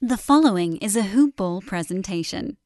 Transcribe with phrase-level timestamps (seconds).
[0.00, 2.56] The following is a Hoop Ball presentation.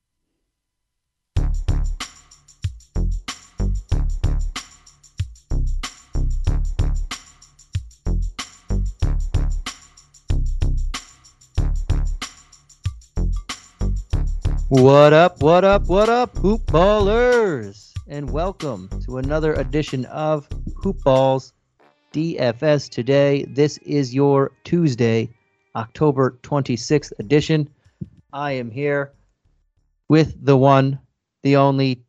[14.69, 17.95] What up, what up, what up, hoop ballers?
[18.09, 20.47] And welcome to another edition of
[20.83, 21.55] Hoop Balls
[22.13, 23.47] DFS today.
[23.49, 25.31] This is your Tuesday,
[25.77, 27.69] October 26th edition.
[28.33, 29.13] I am here
[30.09, 30.99] with the one,
[31.43, 32.03] the only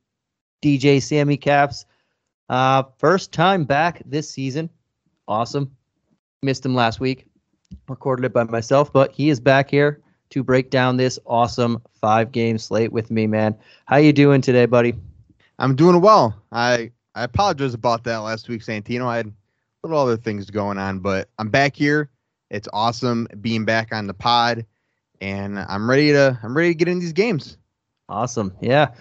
[0.64, 1.86] DJ Sammy Caps.
[2.50, 4.70] Uh, first time back this season.
[5.28, 5.76] Awesome.
[6.42, 7.26] Missed him last week.
[7.88, 12.32] Recorded it by myself, but he is back here to break down this awesome five
[12.32, 13.56] game slate with me, man.
[13.86, 14.94] How you doing today, buddy?
[15.60, 16.36] I'm doing well.
[16.52, 19.06] I I apologize about that last week, Santino.
[19.06, 19.32] I had a
[19.84, 22.10] little other things going on, but I'm back here.
[22.54, 24.66] It's awesome being back on the pod,
[25.20, 27.58] and I'm ready to I'm ready to get in these games.
[28.08, 28.92] Awesome, yeah,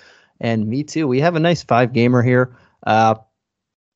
[0.41, 1.07] and me too.
[1.07, 2.57] We have a nice five gamer here.
[2.87, 3.17] Uh,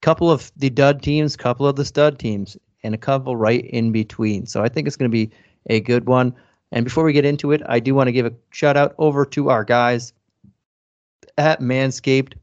[0.03, 3.93] couple of the dud teams, couple of the stud teams, and a couple right in
[3.93, 4.45] between.
[4.45, 5.31] So I think it's going to be
[5.71, 6.35] a good one.
[6.71, 9.25] And before we get into it, I do want to give a shout out over
[9.25, 10.13] to our guys
[11.39, 12.35] at Manscaped,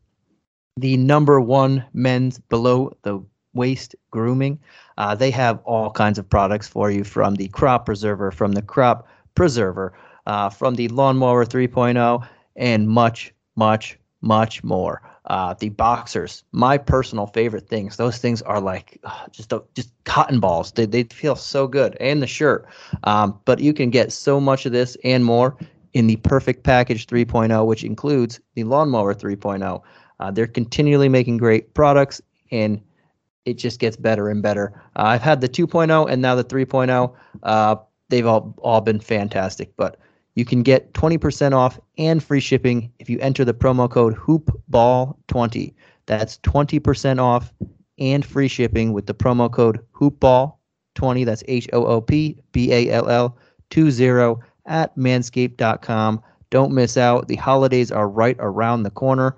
[0.77, 3.23] the number one men's below the
[3.53, 4.59] waist grooming.
[4.97, 8.61] Uh, they have all kinds of products for you from the crop preserver, from the
[8.61, 9.93] crop preserver,
[10.25, 15.01] uh, from the lawnmower 3.0, and much, much, much more.
[15.25, 17.95] Uh, the boxers, my personal favorite things.
[17.95, 20.73] Those things are like uh, just just cotton balls.
[20.73, 22.65] They, they feel so good, and the shirt.
[23.05, 25.55] Um, but you can get so much of this and more
[25.93, 29.81] in the Perfect Package 3.0, which includes the Lawnmower 3.0.
[30.19, 32.81] Uh, they're continually making great products, and
[33.45, 34.73] it just gets better and better.
[34.95, 37.13] Uh, I've had the 2.0 and now the 3.0.
[37.43, 37.75] Uh,
[38.09, 39.97] they've all all been fantastic, but
[40.35, 45.73] you can get 20% off and free shipping if you enter the promo code hoopball20.
[46.05, 47.53] That's 20% off
[47.99, 51.25] and free shipping with the promo code hoopball20.
[51.25, 53.37] That's H O O P B A L L
[53.69, 56.21] 20 at manscaped.com.
[56.49, 57.27] Don't miss out.
[57.27, 59.35] The holidays are right around the corner.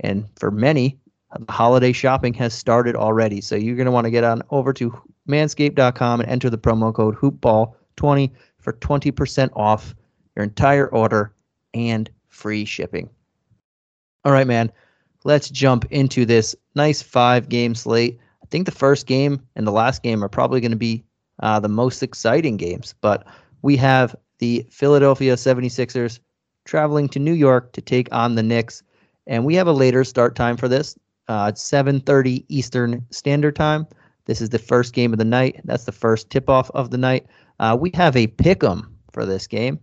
[0.00, 0.98] And for many,
[1.48, 3.40] holiday shopping has started already.
[3.40, 4.96] So you're going to want to get on over to
[5.28, 9.94] manscaped.com and enter the promo code hoopball20 for 20% off
[10.36, 11.32] your entire order
[11.74, 13.08] and free shipping.
[14.24, 14.72] All right, man.
[15.24, 18.18] Let's jump into this nice five game slate.
[18.42, 21.04] I think the first game and the last game are probably going to be
[21.40, 23.26] uh, the most exciting games, but
[23.62, 26.18] we have the Philadelphia 76ers
[26.64, 28.82] traveling to New York to take on the Knicks.
[29.26, 30.96] And we have a later start time for this
[31.28, 33.86] uh, 7:30 Eastern Standard Time.
[34.26, 35.60] This is the first game of the night.
[35.64, 37.26] That's the first tip-off of the night.
[37.58, 39.78] Uh, we have a pick'em for this game,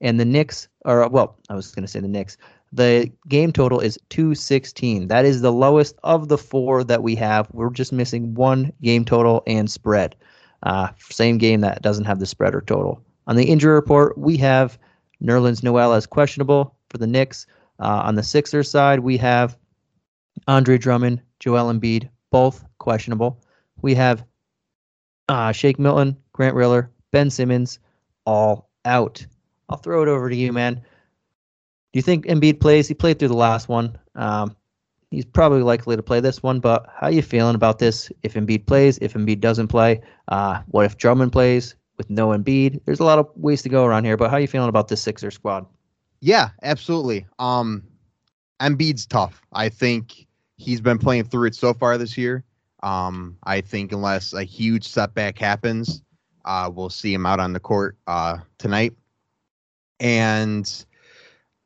[0.00, 1.36] and the Knicks are well.
[1.48, 2.36] I was going to say the Knicks.
[2.72, 5.06] The game total is 216.
[5.06, 7.48] That is the lowest of the four that we have.
[7.52, 10.16] We're just missing one game total and spread.
[10.64, 13.00] Uh, same game that doesn't have the spread or total.
[13.28, 14.78] On the injury report, we have
[15.22, 17.46] Nerlens Noel as questionable for the Knicks.
[17.78, 19.56] Uh, on the Sixers side, we have
[20.46, 23.40] Andre Drummond, Joel Embiid, both questionable.
[23.82, 24.24] We have
[25.28, 27.78] uh, Shake Milton, Grant Riller, Ben Simmons,
[28.26, 29.24] all out.
[29.68, 30.74] I'll throw it over to you, man.
[30.74, 32.88] Do you think Embiid plays?
[32.88, 33.96] He played through the last one.
[34.14, 34.56] Um,
[35.10, 38.10] he's probably likely to play this one, but how you feeling about this?
[38.22, 42.80] If Embiid plays, if Embiid doesn't play, uh, what if Drummond plays with no Embiid?
[42.84, 45.02] There's a lot of ways to go around here, but how you feeling about this
[45.02, 45.66] Sixer squad?
[46.20, 47.26] Yeah, absolutely.
[47.38, 47.84] Um,
[48.60, 49.42] Embiid's tough.
[49.52, 50.26] I think
[50.56, 52.44] he's been playing through it so far this year.
[52.82, 56.02] Um, I think unless a huge setback happens,
[56.44, 58.92] uh, we'll see him out on the court uh, tonight.
[60.00, 60.70] And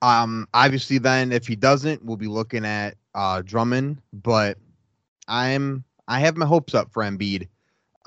[0.01, 4.01] um, obviously, then if he doesn't, we'll be looking at uh, Drummond.
[4.13, 4.59] But
[5.27, 7.49] I'm I have my hopes up for Embiid.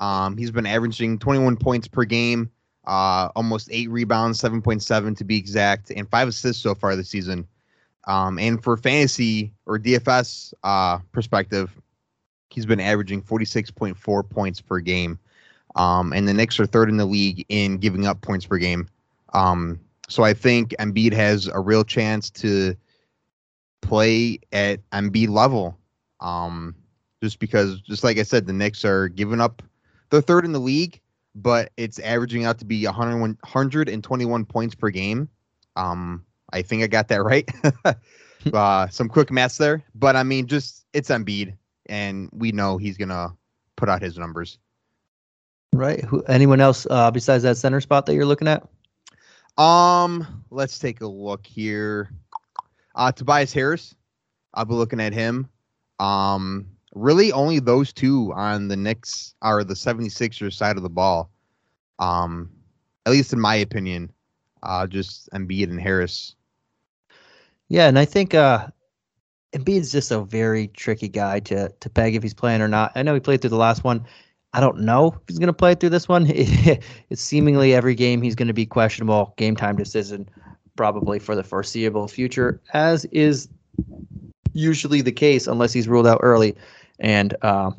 [0.00, 2.50] Um, he's been averaging 21 points per game,
[2.86, 7.46] uh, almost eight rebounds, 7.7 to be exact, and five assists so far this season.
[8.06, 11.76] Um, and for fantasy or DFS uh, perspective,
[12.50, 15.18] he's been averaging 46.4 points per game.
[15.74, 18.88] Um, and the Knicks are third in the league in giving up points per game.
[19.32, 22.76] Um, so I think Embiid has a real chance to
[23.80, 25.78] play at Embiid level.
[26.20, 26.74] Um,
[27.22, 29.62] just because, just like I said, the Knicks are giving up.
[30.10, 31.00] They're third in the league,
[31.34, 35.28] but it's averaging out to be 121 points per game.
[35.76, 37.48] Um, I think I got that right.
[38.52, 41.56] uh, some quick maths there, but I mean, just it's Embiid,
[41.86, 43.34] and we know he's gonna
[43.76, 44.58] put out his numbers.
[45.72, 46.04] Right.
[46.04, 48.66] Who, anyone else uh, besides that center spot that you're looking at?
[49.58, 52.10] Um, let's take a look here.
[52.94, 53.94] Uh, Tobias Harris,
[54.54, 55.48] I'll be looking at him.
[55.98, 61.30] Um, really only those two on the Knicks are the 76ers side of the ball.
[61.98, 62.50] Um,
[63.06, 64.12] at least in my opinion,
[64.62, 66.36] uh, just Embiid and Harris.
[67.72, 68.66] Yeah, and I think uh,
[69.54, 72.92] Embiid's just a very tricky guy to to peg if he's playing or not.
[72.94, 74.04] I know he played through the last one.
[74.52, 76.26] I don't know if he's going to play through this one.
[76.28, 79.32] it's seemingly every game he's going to be questionable.
[79.38, 80.28] Game time decision,
[80.76, 83.48] probably for the foreseeable future, as is
[84.52, 86.54] usually the case unless he's ruled out early.
[86.98, 87.70] And uh,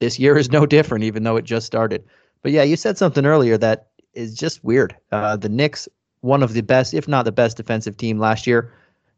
[0.00, 2.04] this year is no different, even though it just started.
[2.42, 4.94] But yeah, you said something earlier that is just weird.
[5.10, 5.88] Uh, the Knicks,
[6.20, 8.70] one of the best, if not the best defensive team last year,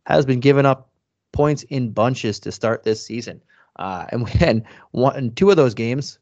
[0.07, 0.91] has been giving up
[1.33, 3.41] points in bunches to start this season.
[3.77, 6.19] Uh, and when one, and two of those games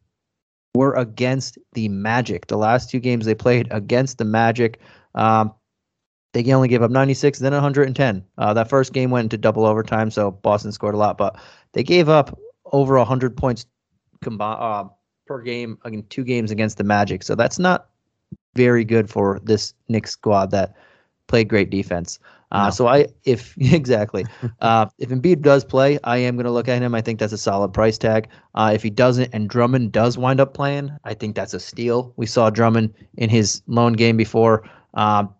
[0.74, 2.46] were against the Magic.
[2.46, 4.80] The last two games they played against the Magic,
[5.14, 5.52] um,
[6.32, 8.24] they only gave up 96, then 110.
[8.38, 11.36] Uh, that first game went into double overtime, so Boston scored a lot, but
[11.72, 13.66] they gave up over 100 points
[14.22, 14.84] combined uh,
[15.26, 17.24] per game in two games against the Magic.
[17.24, 17.88] So that's not
[18.54, 20.76] very good for this Knicks squad that
[21.26, 22.20] played great defense.
[22.52, 22.70] Uh, no.
[22.70, 24.26] So I, if exactly,
[24.60, 26.94] uh, if Embiid does play, I am going to look at him.
[26.94, 28.28] I think that's a solid price tag.
[28.54, 32.12] Uh, if he doesn't, and Drummond does wind up playing, I think that's a steal.
[32.16, 35.32] We saw Drummond in his lone game before, um,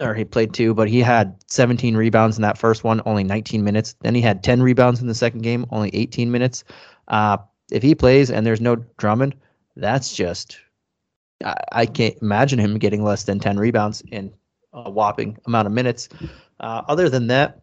[0.00, 3.64] or he played two, but he had 17 rebounds in that first one, only 19
[3.64, 3.94] minutes.
[4.00, 6.64] Then he had 10 rebounds in the second game, only 18 minutes.
[7.08, 7.38] Uh,
[7.70, 9.34] if he plays and there's no Drummond,
[9.76, 10.58] that's just
[11.44, 14.32] I, I can't imagine him getting less than 10 rebounds in
[14.74, 16.08] a whopping amount of minutes.
[16.60, 17.60] Uh, other than that,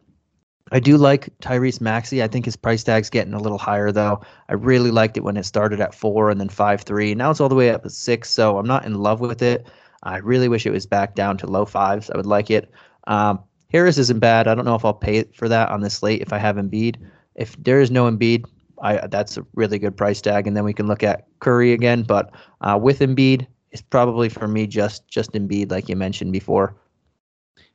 [0.72, 2.24] I do like Tyrese Maxey.
[2.24, 4.22] I think his price tag's getting a little higher though.
[4.48, 7.14] I really liked it when it started at four and then five three.
[7.14, 9.68] Now it's all the way up to six, so I'm not in love with it.
[10.04, 12.10] I really wish it was back down to low fives.
[12.10, 12.72] I would like it.
[13.08, 13.40] Um,
[13.72, 14.48] Harris isn't bad.
[14.48, 16.98] I don't know if I'll pay for that on this slate if I have Embiid.
[17.36, 18.46] If there is no Embiid,
[18.82, 22.04] I that's a really good price tag, and then we can look at Curry again.
[22.04, 26.76] But uh, with Embiid, it's probably for me just just Embiid, like you mentioned before.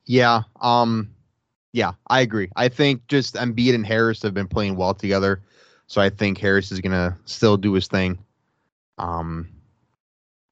[0.07, 0.43] Yeah.
[0.61, 1.11] Um
[1.73, 2.49] yeah, I agree.
[2.55, 5.43] I think just Embiid and Harris have been playing well together.
[5.85, 8.17] So I think Harris is gonna still do his thing.
[8.97, 9.49] Um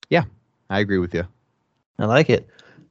[0.10, 0.26] yeah,
[0.70, 1.24] I agree with you.
[1.98, 2.48] I like it.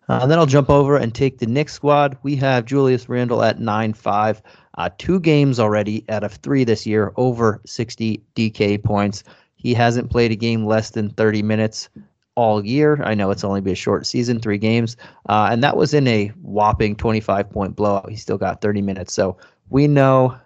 [0.08, 2.16] Uh, then I'll jump over and take the Knicks squad.
[2.22, 4.42] We have Julius Randle at 9 5.
[4.76, 9.24] Uh, two games already out of three this year, over 60 DK points.
[9.56, 11.88] He hasn't played a game less than 30 minutes
[12.36, 13.02] all year.
[13.04, 14.96] I know it's only been a short season, three games,
[15.28, 18.10] uh, and that was in a whopping 25 point blowout.
[18.10, 19.12] He still got 30 minutes.
[19.12, 19.36] So
[19.70, 20.36] we know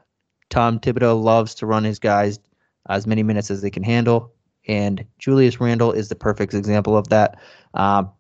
[0.50, 2.38] Tom Thibodeau loves to run his guys
[2.88, 4.32] as many minutes as they can handle,
[4.67, 7.38] and Julius Randle is the perfect example of that.
[7.75, 8.11] Um,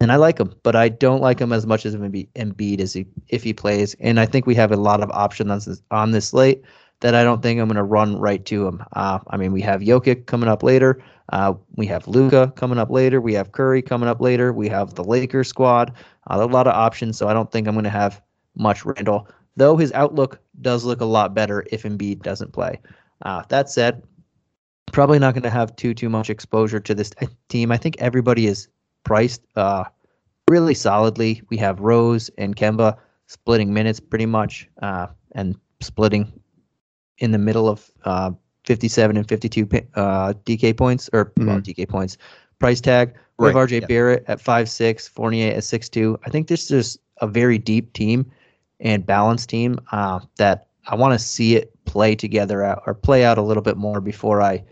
[0.00, 3.06] and I like him, but I don't like him as much as Embiid as he
[3.28, 3.94] if he plays.
[4.00, 6.62] And I think we have a lot of options on this, on this slate
[7.00, 8.82] that I don't think I'm going to run right to him.
[8.92, 11.02] Uh, I mean, we have Jokic coming up later.
[11.30, 13.20] Uh, we have Luka coming up later.
[13.20, 14.52] We have Curry coming up later.
[14.52, 15.92] We have the Lakers squad.
[16.28, 18.20] Uh, a lot of options, so I don't think I'm going to have
[18.56, 19.28] much Randle.
[19.56, 22.80] Though his outlook does look a lot better if Embiid doesn't play.
[23.22, 24.02] Uh, that said,
[24.92, 27.10] probably not going to have too too much exposure to this
[27.48, 27.72] team.
[27.72, 28.68] I think everybody is
[29.04, 29.84] priced uh,
[30.48, 31.42] really solidly.
[31.50, 36.32] We have Rose and Kemba splitting minutes pretty much, uh, and splitting
[37.18, 38.30] in the middle of uh,
[38.64, 41.46] 57 and 52 uh, DK points or mm-hmm.
[41.46, 42.16] well, DK points
[42.58, 43.14] price tag.
[43.38, 43.54] We right.
[43.54, 43.86] have RJ yeah.
[43.86, 46.18] Barrett at five six, Fournier at six two.
[46.24, 48.30] I think this is a very deep team
[48.80, 53.24] and balanced team uh, that I want to see it play together out or play
[53.24, 54.62] out a little bit more before I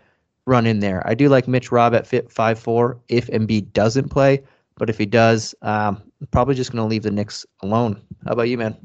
[0.47, 1.07] run in there.
[1.07, 4.43] I do like Mitch Rob at fit five four if Embiid doesn't play,
[4.77, 8.01] but if he does, um, I'm probably just going to leave the Knicks alone.
[8.25, 8.77] How about you, man?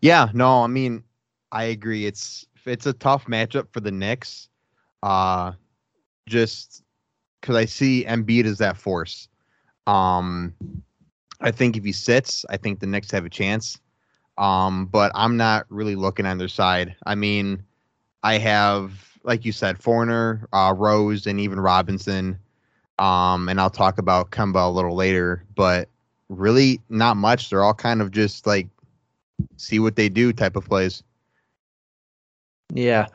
[0.00, 1.02] Yeah, no, I mean,
[1.50, 2.06] I agree.
[2.06, 4.48] It's it's a tough matchup for the Knicks.
[5.02, 5.52] Uh
[6.28, 6.82] just
[7.40, 9.28] because I see Embiid as that force.
[9.86, 10.54] Um,
[11.40, 13.78] I think if he sits, I think the Knicks have a chance.
[14.36, 16.94] Um, but I'm not really looking on their side.
[17.06, 17.62] I mean,
[18.22, 22.38] I have, like you said, Fournier, uh, Rose, and even Robinson.
[22.98, 25.88] Um, and I'll talk about Kemba a little later, but
[26.28, 27.50] really not much.
[27.50, 28.68] They're all kind of just like
[29.56, 31.02] see what they do type of plays.
[32.72, 33.06] Yeah.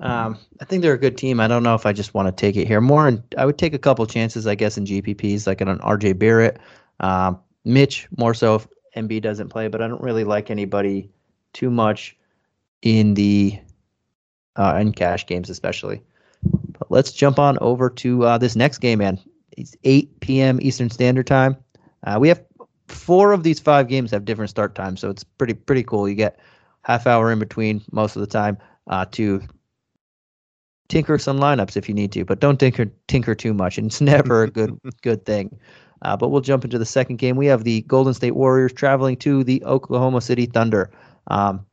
[0.00, 1.40] Um, I think they're a good team.
[1.40, 2.80] I don't know if I just want to take it here.
[2.80, 6.18] More, in, I would take a couple chances, I guess, in GPPs, like an RJ
[6.18, 6.58] Barrett,
[7.00, 11.10] um, Mitch, more so if Embiid doesn't play, but I don't really like anybody
[11.52, 12.16] too much
[12.82, 13.58] in the
[14.56, 16.02] uh, in cash games, especially.
[16.78, 19.18] But let's jump on over to uh, this next game, man.
[19.56, 20.58] It's 8 p.m.
[20.62, 21.56] Eastern Standard Time.
[22.04, 22.42] Uh, we have
[22.88, 26.08] four of these five games have different start times, so it's pretty pretty cool.
[26.08, 26.38] You get
[26.82, 28.56] half hour in between most of the time
[28.90, 29.42] uh, to
[30.88, 33.78] tinker some lineups if you need to, but don't tinker tinker too much.
[33.78, 35.58] And it's never a good good thing.
[36.02, 37.36] Uh, but we'll jump into the second game.
[37.36, 40.90] We have the Golden State Warriors traveling to the Oklahoma City Thunder.
[41.26, 41.66] Um,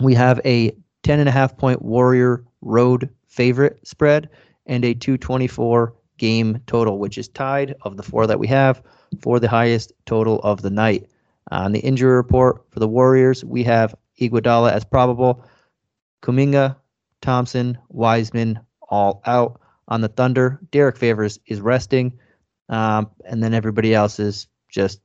[0.00, 4.28] we have a 10 and a half point Warrior road favorite spread
[4.66, 8.82] and a 224 game total, which is tied of the four that we have
[9.20, 11.06] for the highest total of the night.
[11.50, 15.44] Uh, on the injury report for the Warriors, we have Iguodala as probable,
[16.22, 16.76] Kuminga,
[17.20, 19.60] Thompson, Wiseman all out.
[19.88, 22.18] On the Thunder, Derrick Favors is resting,
[22.68, 25.00] um, and then everybody else is just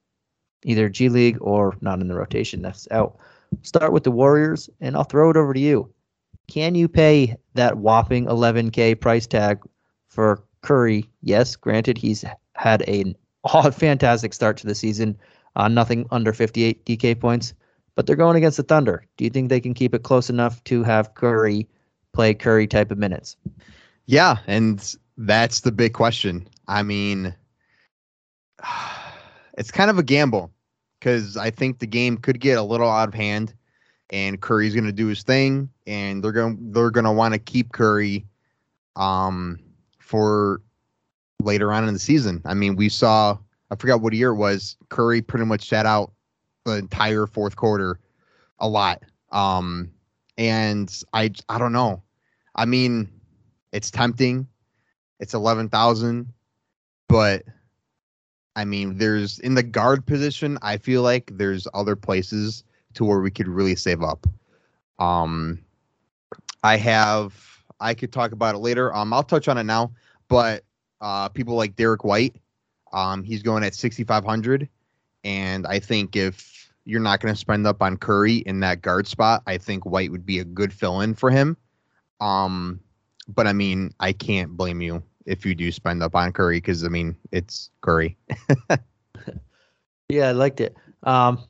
[0.63, 2.61] either G League or not in the rotation.
[2.61, 3.17] That's out.
[3.63, 5.93] Start with the Warriors, and I'll throw it over to you.
[6.47, 9.59] Can you pay that whopping 11K price tag
[10.07, 11.09] for Curry?
[11.21, 13.15] Yes, granted, he's had a
[13.71, 15.17] fantastic start to the season,
[15.55, 17.53] uh, nothing under 58 DK points,
[17.97, 19.03] but they're going against the Thunder.
[19.17, 21.67] Do you think they can keep it close enough to have Curry
[22.13, 23.35] play Curry type of minutes?
[24.05, 26.47] Yeah, and that's the big question.
[26.67, 27.35] I mean,
[29.57, 30.51] it's kind of a gamble
[30.99, 33.55] because I think the game could get a little out of hand,
[34.11, 37.39] and Curry's going to do his thing, and they're going they're going to want to
[37.39, 38.27] keep Curry,
[38.95, 39.59] um,
[39.97, 40.61] for
[41.41, 42.43] later on in the season.
[42.45, 43.39] I mean, we saw
[43.71, 44.77] I forgot what year it was.
[44.89, 46.11] Curry pretty much sat out
[46.67, 47.99] the entire fourth quarter
[48.59, 49.01] a lot.
[49.31, 49.91] Um,
[50.37, 52.03] and I I don't know.
[52.55, 53.09] I mean,
[53.71, 54.47] it's tempting.
[55.19, 56.31] It's eleven thousand,
[57.07, 57.43] but
[58.55, 60.57] I mean, there's in the guard position.
[60.61, 62.63] I feel like there's other places
[62.95, 64.27] to where we could really save up.
[64.99, 65.59] Um,
[66.63, 67.33] I have.
[67.79, 68.93] I could talk about it later.
[68.95, 69.91] Um, I'll touch on it now.
[70.27, 70.63] But
[70.99, 72.35] uh, people like Derrick White,
[72.91, 74.67] um, he's going at 6,500,
[75.23, 76.56] and I think if
[76.87, 80.09] you're not going to spend up on Curry in that guard spot, I think White
[80.09, 81.57] would be a good fill-in for him.
[82.21, 82.79] Um,
[83.27, 86.85] but I mean, I can't blame you if you do spend up on Curry because
[86.85, 88.17] I mean it's Curry.
[90.09, 90.77] yeah, I liked it.
[91.03, 91.43] Um,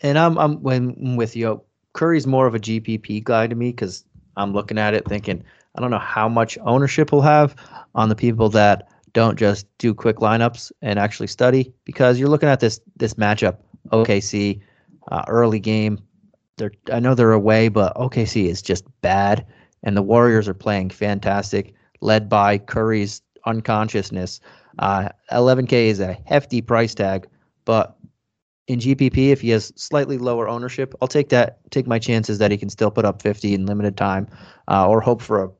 [0.00, 1.62] and I'm I'm when with you.
[1.92, 4.06] Curry's more of a GPP guy to me because
[4.38, 5.44] I'm looking at it thinking
[5.76, 7.54] I don't know how much ownership he'll have
[7.94, 12.48] on the people that don't just do quick lineups and actually study because you're looking
[12.48, 13.58] at this this matchup
[13.90, 14.60] OKC
[15.10, 15.98] uh, early game.
[16.56, 19.46] They're I know they're away, but OKC is just bad,
[19.82, 24.40] and the Warriors are playing fantastic, led by Curry's unconsciousness.
[24.78, 27.26] Uh, 11K is a hefty price tag,
[27.64, 27.96] but
[28.68, 31.58] in GPP, if he has slightly lower ownership, I'll take that.
[31.70, 34.28] Take my chances that he can still put up 50 in limited time,
[34.68, 35.50] uh, or hope for a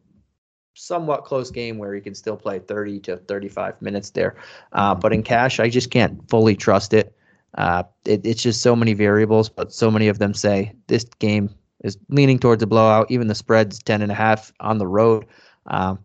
[0.74, 4.36] somewhat close game where he can still play 30 to 35 minutes there.
[4.72, 7.14] Uh, but in cash, I just can't fully trust it.
[7.58, 8.24] Uh, it.
[8.24, 11.50] It's just so many variables, but so many of them say this game
[11.84, 13.10] is leaning towards a blowout.
[13.10, 15.26] Even the spread's 10 and a half on the road.
[15.66, 15.98] Um,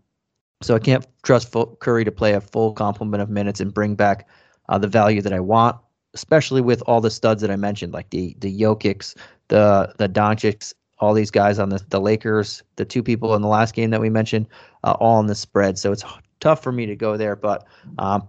[0.61, 4.27] so I can't trust Curry to play a full complement of minutes and bring back
[4.69, 5.77] uh, the value that I want,
[6.13, 9.15] especially with all the studs that I mentioned, like the the Jokic's,
[9.49, 13.47] the the Doncic's, all these guys on the, the Lakers, the two people in the
[13.47, 14.47] last game that we mentioned,
[14.83, 15.77] uh, all in the spread.
[15.77, 16.03] So it's
[16.39, 17.35] tough for me to go there.
[17.35, 17.65] But
[17.99, 18.27] um,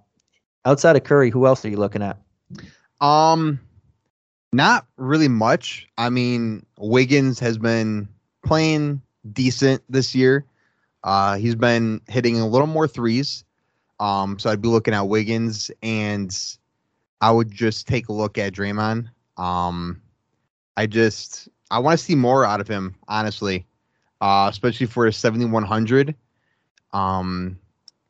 [0.65, 2.19] outside of Curry, who else are you looking at?
[3.01, 3.61] Um,
[4.53, 5.87] not really much.
[5.99, 8.09] I mean, Wiggins has been
[8.45, 9.03] playing
[9.33, 10.45] decent this year.
[11.05, 13.45] Uh, he's been hitting a little more threes.
[14.01, 16.37] Um, so I'd be looking at Wiggins, and
[17.21, 19.11] I would just take a look at Draymond.
[19.37, 20.01] Um,
[20.77, 23.67] I just I want to see more out of him, honestly,
[24.21, 26.15] uh, especially for a 7100.
[26.93, 27.59] Um,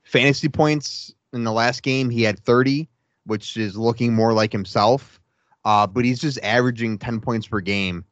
[0.05, 2.89] fantasy points in the last game, he had 30,
[3.29, 5.21] which is looking more like himself.
[5.65, 8.05] Uh, but he's just averaging 10 points per game,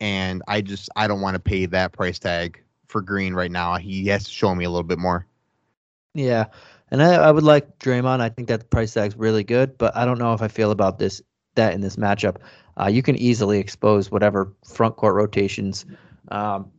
[0.00, 3.76] and I just I don't want to pay that price tag for Green right now.
[3.76, 5.26] He has to show me a little bit more.
[6.14, 6.46] Yeah,
[6.90, 8.20] and I, I would like Draymond.
[8.20, 10.98] I think that price tag's really good, but I don't know if I feel about
[10.98, 11.20] this
[11.56, 12.36] that in this matchup
[12.80, 15.84] uh, you can easily expose whatever front court rotations
[16.30, 16.70] um,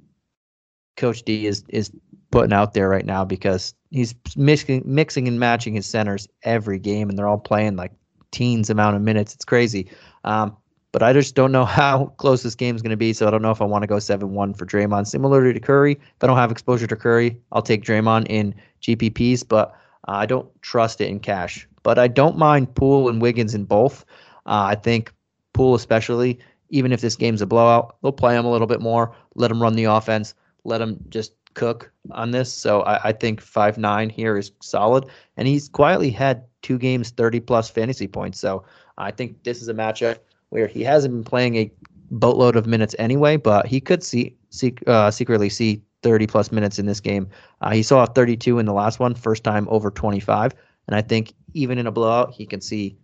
[0.98, 1.91] Coach D is is
[2.31, 7.09] putting out there right now because he's mixing mixing and matching his centers every game,
[7.09, 7.91] and they're all playing like
[8.31, 9.35] teens amount of minutes.
[9.35, 9.91] It's crazy.
[10.23, 10.55] Um,
[10.91, 13.31] but I just don't know how close this game is going to be, so I
[13.31, 15.07] don't know if I want to go 7-1 for Draymond.
[15.07, 19.47] Similarly to Curry, if I don't have exposure to Curry, I'll take Draymond in GPPs,
[19.47, 19.69] but
[20.07, 21.67] uh, I don't trust it in cash.
[21.83, 24.05] But I don't mind Poole and Wiggins in both.
[24.45, 25.13] Uh, I think
[25.53, 29.15] Poole especially, even if this game's a blowout, they'll play him a little bit more,
[29.35, 30.33] let him run the offense,
[30.63, 32.53] let him just cook on this.
[32.53, 35.05] So I, I think five nine here is solid,
[35.38, 38.39] and he's quietly had two games thirty plus fantasy points.
[38.39, 38.63] So
[38.98, 41.72] I think this is a matchup where he hasn't been playing a
[42.12, 46.77] boatload of minutes anyway, but he could see, see uh, secretly see 30 plus minutes
[46.77, 47.29] in this game.
[47.62, 50.53] Uh, he saw 32 in the last one, first time over 25,
[50.88, 52.98] and I think even in a blowout, he can see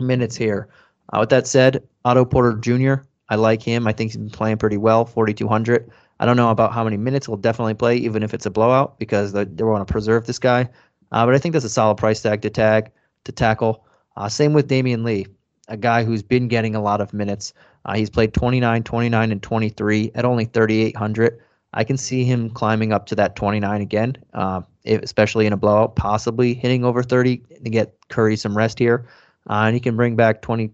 [0.00, 0.68] minutes here.
[1.12, 3.04] Uh, with that said, Otto Porter Jr.
[3.28, 3.86] I like him.
[3.86, 5.90] I think he's been playing pretty well, 4,200.
[6.20, 8.98] I don't know about how many minutes he'll definitely play, even if it's a blowout,
[8.98, 10.68] because they, they want to preserve this guy.
[11.12, 12.90] Uh, but I think that's a solid price tag to tag
[13.24, 13.84] to tackle.
[14.16, 15.26] Uh, same with Damion Lee,
[15.68, 17.52] a guy who's been getting a lot of minutes.
[17.84, 21.40] Uh, he's played 29, 29, and 23 at only 3,800.
[21.74, 25.56] I can see him climbing up to that 29 again, uh, if, especially in a
[25.56, 29.06] blowout, possibly hitting over 30 to get Curry some rest here.
[29.50, 30.70] Uh, and he can bring back 20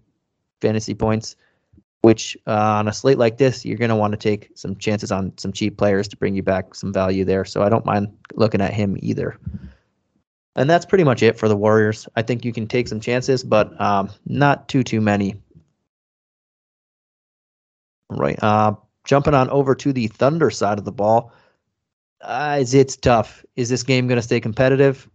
[0.61, 1.35] fantasy points,
[2.01, 5.11] which uh, on a slate like this, you're going to want to take some chances
[5.11, 7.45] on some cheap players to bring you back some value there.
[7.45, 9.37] So I don't mind looking at him either.
[10.55, 12.07] And that's pretty much it for the Warriors.
[12.15, 15.35] I think you can take some chances, but um, not too too many.
[18.09, 18.41] Right.
[18.43, 18.73] Uh,
[19.05, 21.31] jumping on over to the Thunder side of the ball.
[22.21, 23.45] Uh, is it's tough.
[23.55, 25.09] Is this game going to stay competitive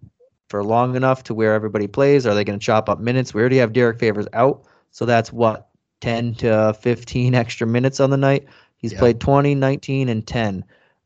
[0.49, 2.27] for long enough to where everybody plays?
[2.27, 3.35] Are they going to chop up minutes?
[3.35, 5.69] We already have Derrick Favors out, so that's what
[6.01, 8.47] 10 to 15 extra minutes on the night.
[8.77, 8.99] He's yeah.
[8.99, 10.65] played 20, 19, and 10.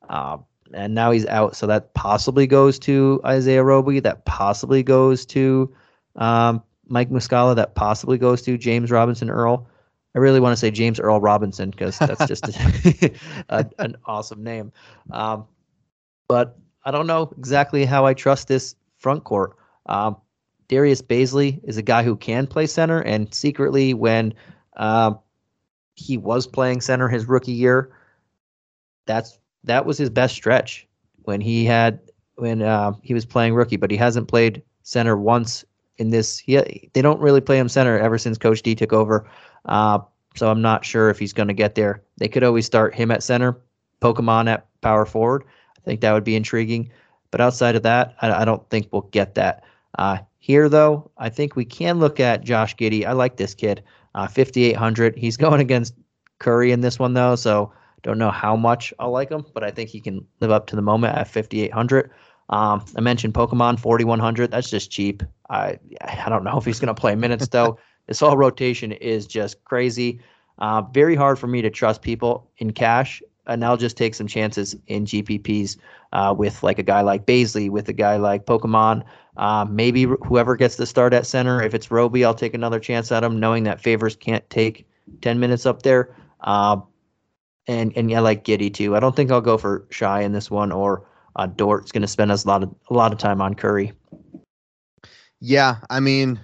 [0.09, 0.39] Uh,
[0.75, 1.57] and now he's out.
[1.57, 4.01] So that possibly goes to Isaiah Roby.
[4.01, 5.73] That possibly goes to
[6.17, 7.57] um, Mike Muscala.
[7.57, 9.67] That possibly goes to James Robinson Earl.
[10.15, 13.13] I really want to say James Earl Robinson because that's just a,
[13.49, 14.73] a, an awesome name.
[15.13, 15.47] Um,
[16.27, 19.57] but I don't know exactly how I trust this front court.
[19.87, 20.17] Um,
[20.69, 24.33] Darius Bazley is a guy who can play center, and secretly, when
[24.81, 25.19] um,
[25.95, 27.93] he was playing center his rookie year,
[29.07, 30.89] that's that was his best stretch
[31.23, 32.01] when he had
[32.37, 35.65] when uh, he was playing rookie, but he hasn't played center once
[35.99, 36.39] in this.
[36.39, 39.29] He they don't really play him center ever since Coach D took over.
[39.67, 40.01] Uh,
[40.35, 42.03] so I'm not sure if he's going to get there.
[42.17, 43.59] They could always start him at center,
[44.01, 45.45] Pokemon at power forward.
[45.77, 46.91] I think that would be intriguing.
[47.31, 49.65] But outside of that, I, I don't think we'll get that.
[49.99, 53.05] Uh, here, though, I think we can look at Josh Giddey.
[53.05, 53.83] I like this kid.
[54.15, 55.17] Uh, 5,800.
[55.17, 55.95] He's going against
[56.39, 57.37] Curry in this one, though.
[57.37, 60.67] So don't know how much I'll like him, but I think he can live up
[60.69, 62.11] to the moment at 5,800.
[62.51, 64.51] Um, I mentioned Pokemon 4,100.
[64.51, 65.23] That's just cheap.
[65.49, 67.79] I I don't know if he's going to play minutes though.
[68.07, 70.21] this whole rotation is just crazy.
[70.59, 74.27] Uh, very hard for me to trust people in cash, and I'll just take some
[74.27, 75.79] chances in GPPs
[76.13, 79.05] uh, with like a guy like Bazley, with a guy like Pokemon.
[79.37, 81.63] Uh, maybe whoever gets the start at center.
[81.63, 84.87] If it's Roby, I'll take another chance at him, knowing that Favors can't take
[85.23, 86.15] 10 minutes up there.
[86.41, 86.81] Uh,
[87.67, 88.97] and and yeah, like Giddey too.
[88.97, 92.09] I don't think I'll go for Shai in this one, or uh, Dort's going to
[92.09, 93.93] spend us a lot of a lot of time on Curry.
[95.41, 96.41] Yeah, I mean,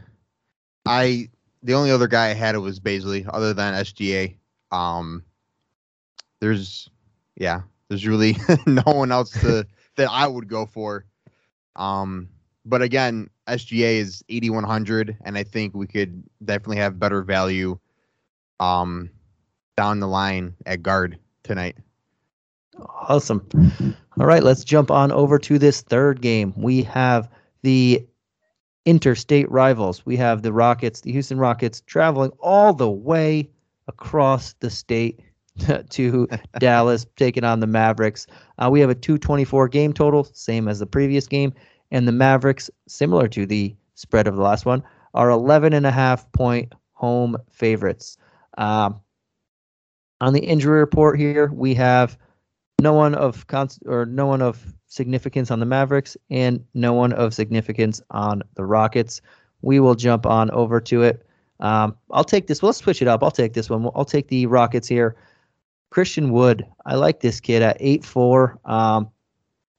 [0.87, 1.29] I
[1.63, 4.37] the only other guy I had it was Bazley, other than SGA.
[4.71, 5.25] Um,
[6.41, 6.89] there's
[7.37, 11.07] yeah, there's really no one else to that I would go for.
[11.75, 12.29] Um,
[12.67, 17.79] but again, SGA is 8100, and I think we could definitely have better value.
[18.61, 19.11] Um,
[19.77, 21.77] down the line at guard tonight.
[22.79, 23.47] Awesome.
[24.19, 26.53] All right, let's jump on over to this third game.
[26.57, 27.29] We have
[27.63, 28.07] the
[28.85, 30.05] interstate rivals.
[30.05, 33.49] We have the Rockets, the Houston Rockets, traveling all the way
[33.89, 35.21] across the state
[35.91, 38.27] to Dallas, taking on the Mavericks.
[38.59, 41.53] Uh, we have a 224 game total, same as the previous game.
[41.91, 44.83] And the Mavericks, similar to the spread of the last one,
[45.15, 48.19] are 11 and a half point home favorites.
[48.59, 49.01] Um,
[50.21, 52.19] on the injury report here, we have
[52.81, 57.13] no one of const- or no one of significance on the Mavericks and no one
[57.13, 59.21] of significance on the Rockets.
[59.63, 61.27] We will jump on over to it.
[61.61, 62.63] Um, I'll take this.
[62.63, 63.23] Well, switch it up.
[63.23, 63.89] I'll take this one.
[63.95, 65.17] I'll take the Rockets here.
[65.91, 66.67] Christian Wood.
[66.85, 68.59] I like this kid at eight four.
[68.65, 69.11] Um,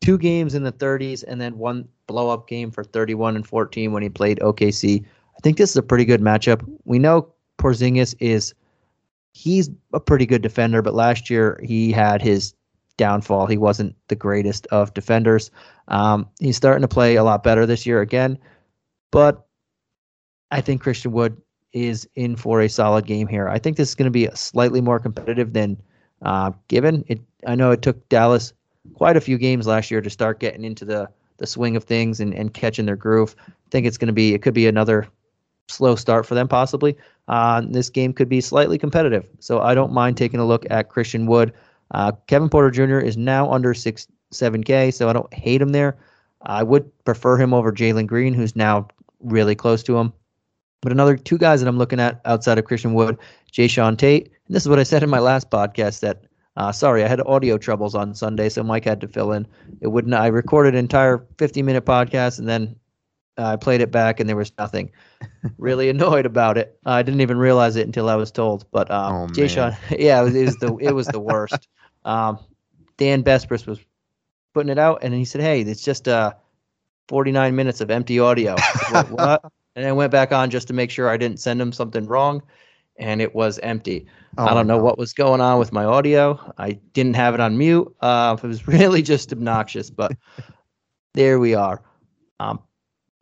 [0.02, 3.92] two games in the 30s and then one blow up game for 31 and 14
[3.92, 5.04] when he played OKC.
[5.04, 6.68] I think this is a pretty good matchup.
[6.86, 8.54] We know Porzingis is
[9.34, 12.54] he's a pretty good defender, but last year he had his
[12.98, 13.46] downfall.
[13.46, 15.52] He wasn't the greatest of defenders.
[15.90, 18.38] Um, he's starting to play a lot better this year again,
[19.12, 19.46] but
[20.50, 21.40] I think Christian Wood
[21.74, 23.48] is in for a solid game here.
[23.48, 25.80] I think this is going to be slightly more competitive than
[26.24, 27.04] uh, given.
[27.08, 28.54] It, I know it took Dallas
[28.96, 32.20] quite a few games last year to start getting into the the swing of things
[32.20, 33.36] and, and catching their groove.
[33.48, 35.08] I think it's going to be it could be another
[35.68, 36.96] slow start for them possibly.
[37.28, 40.90] Uh, this game could be slightly competitive, so I don't mind taking a look at
[40.90, 41.54] Christian Wood.
[41.92, 43.00] Uh, Kevin Porter Jr.
[43.00, 45.98] is now under six seven K, so I don't hate him there.
[46.44, 48.88] I would prefer him over Jalen Green, who's now
[49.20, 50.14] really close to him.
[50.82, 53.18] But another two guys that I'm looking at outside of Christian Wood,
[53.52, 54.26] Jae'Sean Tate.
[54.26, 56.24] And this is what I said in my last podcast that
[56.58, 59.48] uh, sorry, I had audio troubles on Sunday, so Mike had to fill in.
[59.80, 60.16] It wouldn't.
[60.16, 62.76] I recorded an entire 50 minute podcast and then
[63.38, 64.92] uh, I played it back and there was nothing.
[65.58, 66.78] really annoyed about it.
[66.86, 68.66] I didn't even realize it until I was told.
[68.72, 71.68] But um, Oh, Jay Sean, yeah, it was, it was the it was the worst.
[72.06, 72.40] Um,
[72.96, 73.82] Dan Bespris was
[74.54, 76.32] putting it out, and he said, "Hey, it's just uh,
[77.10, 78.56] 49 minutes of empty audio."
[78.90, 79.44] Said, what?
[79.76, 82.42] And I went back on just to make sure I didn't send him something wrong,
[82.96, 84.08] and it was empty.
[84.38, 84.84] I Oh, don't know no.
[84.84, 86.40] what was going on with my audio.
[86.58, 87.94] I didn't have it on mute.
[88.02, 90.12] Uh, it was really just obnoxious, but
[91.14, 91.82] there we are.
[92.40, 92.60] Um,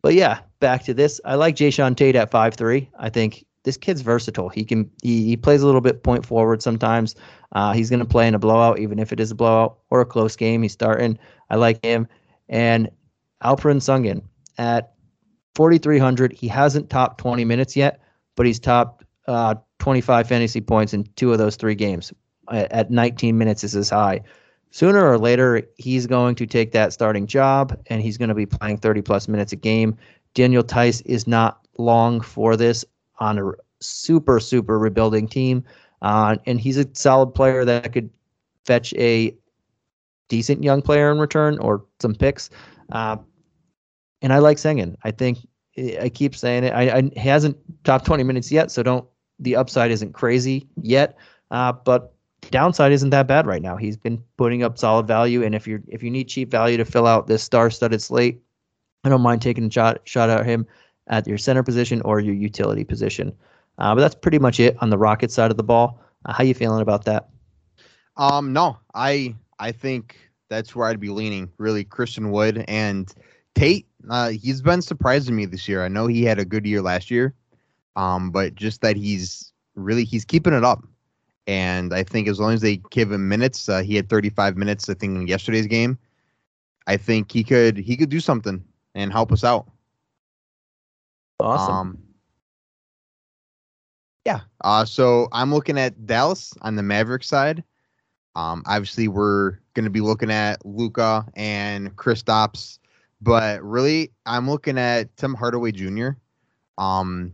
[0.02, 1.20] but yeah, back to this.
[1.24, 2.90] I like Jay Tate at five three.
[2.98, 4.48] I think this kid's versatile.
[4.48, 7.14] He can he, he plays a little bit point forward sometimes.
[7.52, 10.00] Uh, he's going to play in a blowout, even if it is a blowout or
[10.00, 10.62] a close game.
[10.62, 11.18] He's starting.
[11.50, 12.06] I like him.
[12.48, 12.90] And
[13.42, 14.22] Alperen Sengun
[14.58, 14.92] at
[15.54, 16.32] 4,300.
[16.32, 18.00] He hasn't topped 20 minutes yet,
[18.36, 22.12] but he's topped uh, 25 fantasy points in two of those three games.
[22.50, 24.20] At at 19 minutes is his high.
[24.70, 28.46] Sooner or later, he's going to take that starting job and he's going to be
[28.46, 29.96] playing 30 plus minutes a game.
[30.34, 32.84] Daniel Theis is not long for this
[33.18, 35.64] on a super, super rebuilding team.
[36.02, 38.10] Uh, and he's a solid player that could
[38.66, 39.34] fetch a
[40.28, 42.50] decent young player in return or some picks.
[42.92, 43.16] Uh,
[44.22, 44.96] and I like Sengun.
[45.04, 45.38] I think
[46.00, 46.72] I keep saying it.
[46.72, 49.06] I, I he hasn't top 20 minutes yet, so don't
[49.38, 51.16] the upside isn't crazy yet.
[51.50, 52.12] Uh, but
[52.50, 53.76] downside isn't that bad right now.
[53.76, 56.84] He's been putting up solid value, and if you're if you need cheap value to
[56.84, 58.40] fill out this star-studded slate,
[59.04, 60.66] I don't mind taking a shot shot at him
[61.08, 63.32] at your center position or your utility position.
[63.78, 66.00] Uh, but that's pretty much it on the Rocket side of the ball.
[66.24, 67.28] Uh, how you feeling about that?
[68.16, 70.16] Um, no, I I think
[70.48, 71.50] that's where I'd be leaning.
[71.58, 73.12] Really, Christian Wood and
[73.54, 73.86] Tate.
[74.08, 75.84] Uh, he's been surprising me this year.
[75.84, 77.34] I know he had a good year last year,
[77.96, 80.86] um, but just that he's really he's keeping it up.
[81.48, 84.88] And I think as long as they give him minutes, uh, he had 35 minutes.
[84.88, 85.98] I think in yesterday's game.
[86.86, 88.62] I think he could he could do something
[88.94, 89.70] and help us out.
[91.40, 91.74] Awesome.
[91.74, 91.98] Um,
[94.24, 94.40] yeah.
[94.62, 97.62] Uh, so I'm looking at Dallas on the Maverick side.
[98.34, 102.78] Um, obviously, we're going to be looking at Luka and Kristaps,
[103.22, 106.10] but really, I'm looking at Tim Hardaway Jr.
[106.76, 107.32] Um,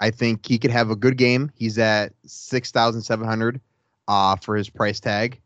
[0.00, 1.50] I think he could have a good game.
[1.54, 3.60] He's at six thousand seven hundred
[4.08, 5.40] uh, for his price tag,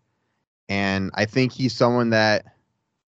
[0.68, 2.44] and I think he's someone that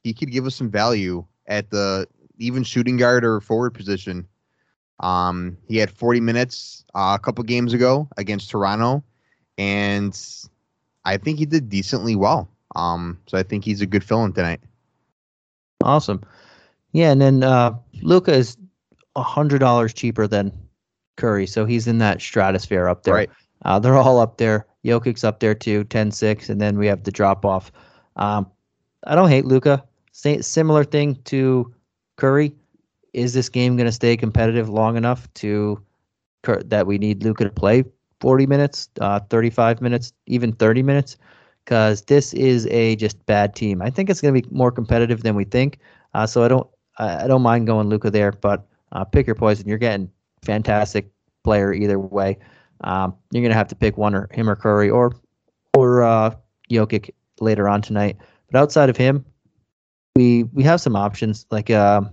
[0.05, 2.07] he could give us some value at the
[2.39, 4.27] even shooting guard or forward position.
[5.01, 9.03] Um, he had 40 minutes uh, a couple games ago against Toronto,
[9.57, 10.19] and
[11.05, 12.51] I think he did decently well.
[12.77, 14.61] Um, so I think he's a good fill-in tonight.
[15.83, 16.23] Awesome.
[16.93, 18.57] Yeah, and then uh, Luka is
[19.17, 20.53] hundred dollars cheaper than
[21.21, 23.15] Curry, so he's in that stratosphere up there.
[23.15, 23.31] Right.
[23.65, 24.67] Uh, they're all up there.
[24.85, 27.71] Jokic's up there too, 10-6, and then we have the drop off.
[28.17, 28.51] Um,
[29.05, 29.85] I don't hate Luka.
[30.13, 31.73] Similar thing to
[32.17, 32.53] Curry.
[33.13, 35.81] Is this game going to stay competitive long enough to
[36.43, 37.85] Cur- that we need Luka to play
[38.21, 41.17] 40 minutes, uh, 35 minutes, even 30 minutes?
[41.65, 43.83] Because this is a just bad team.
[43.83, 45.79] I think it's going to be more competitive than we think.
[46.15, 46.67] Uh, so I don't
[46.99, 49.69] I, I don't mind going Luka there, but uh, pick your poison.
[49.69, 50.11] You're getting
[50.43, 51.11] fantastic
[51.45, 52.39] player either way.
[52.83, 55.13] Um, you're gonna have to pick one or him or Curry or
[55.77, 56.35] or uh,
[56.71, 58.17] Jokic later on tonight.
[58.51, 59.25] But outside of him,
[60.17, 61.47] we we have some options.
[61.51, 62.11] Like um,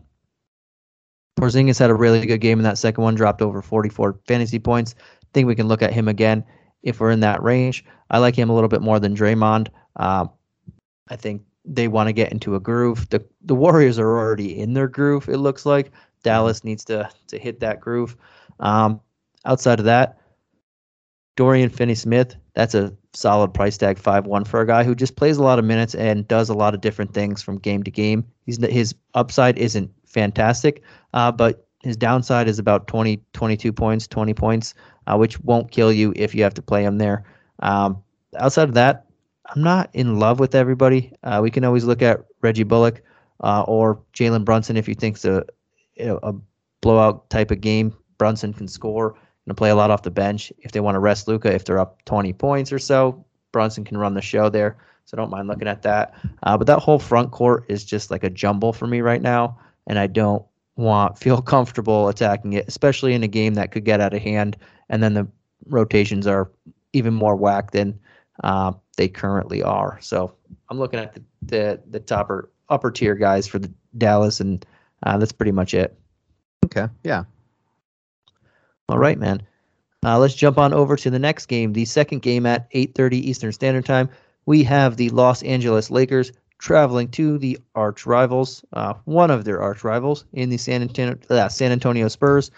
[1.40, 4.96] Porzingis had a really good game in that second one, dropped over 44 fantasy points.
[5.34, 6.44] think we can look at him again
[6.84, 7.86] if we're in that range.
[8.10, 9.68] I like him a little bit more than Draymond.
[9.98, 10.30] Um,
[11.10, 13.10] I think they want to get into a groove.
[13.10, 15.30] The the Warriors are already in their groove.
[15.30, 15.92] It looks like
[16.28, 18.18] Dallas needs to to hit that groove.
[18.60, 19.00] Um,
[19.46, 20.18] outside of that,
[21.38, 25.38] Dorian Finney-Smith, that's a solid price tag, five one for a guy who just plays
[25.38, 28.26] a lot of minutes and does a lot of different things from game to game.
[28.46, 34.34] He's his upside isn't fantastic, uh, but his downside is about 20, 22 points, 20
[34.34, 34.74] points,
[35.06, 37.24] uh, which won't kill you if you have to play him there.
[37.60, 38.04] Um,
[38.38, 39.06] outside of that,
[39.46, 41.14] I'm not in love with everybody.
[41.24, 43.02] Uh, we can always look at Reggie Bullock
[43.40, 45.46] uh, or Jalen Brunson if you think a,
[46.00, 46.34] a
[46.82, 47.96] blowout type of game.
[48.18, 50.52] Brunson can score and play a lot off the bench.
[50.60, 53.98] If they want to rest Luka, if they're up 20 points or so, Brunson can
[53.98, 54.78] run the show there.
[55.06, 56.14] So I don't mind looking at that.
[56.44, 59.58] Uh, but that whole front court is just like a jumble for me right now,
[59.88, 64.02] and I don't want feel comfortable attacking it, especially in a game that could get
[64.02, 64.58] out of hand.
[64.90, 65.28] And then the
[65.68, 66.52] rotations are
[66.92, 67.98] even more whack than
[68.44, 69.98] uh, they currently are.
[70.02, 70.34] So
[70.70, 74.66] I'm looking at the the, the topper upper tier guys for the Dallas, and
[75.04, 75.98] uh, that's pretty much it.
[76.66, 76.88] Okay.
[77.04, 77.24] Yeah.
[78.90, 79.42] All right, man.
[80.06, 83.52] Uh, let's jump on over to the next game, the second game at 8:30 Eastern
[83.52, 84.10] Standard Time.
[84.46, 89.62] We have the Los Angeles Lakers traveling to the arch rivals, uh, one of their
[89.62, 92.52] arch rivals in the San Antonio, uh, San Antonio Spurs.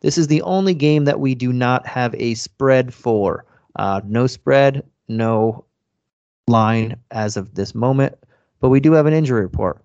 [0.00, 3.44] This is the only game that we do not have a spread for.
[3.76, 5.64] Uh, no spread, no
[6.48, 8.14] line as of this moment,
[8.60, 9.83] but we do have an injury report.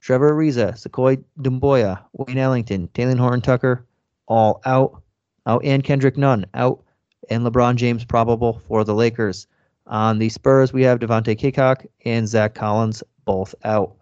[0.00, 3.86] Trevor Ariza, Sekou Doumbouya, Wayne Ellington, Talen Horton Tucker,
[4.26, 5.02] all out.
[5.46, 6.84] Out and Kendrick Nunn out,
[7.30, 9.46] and LeBron James probable for the Lakers.
[9.86, 13.96] On the Spurs, we have Devontae Cacok and Zach Collins both out.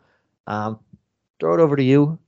[0.49, 0.81] Um,
[1.39, 2.19] throw it over to you.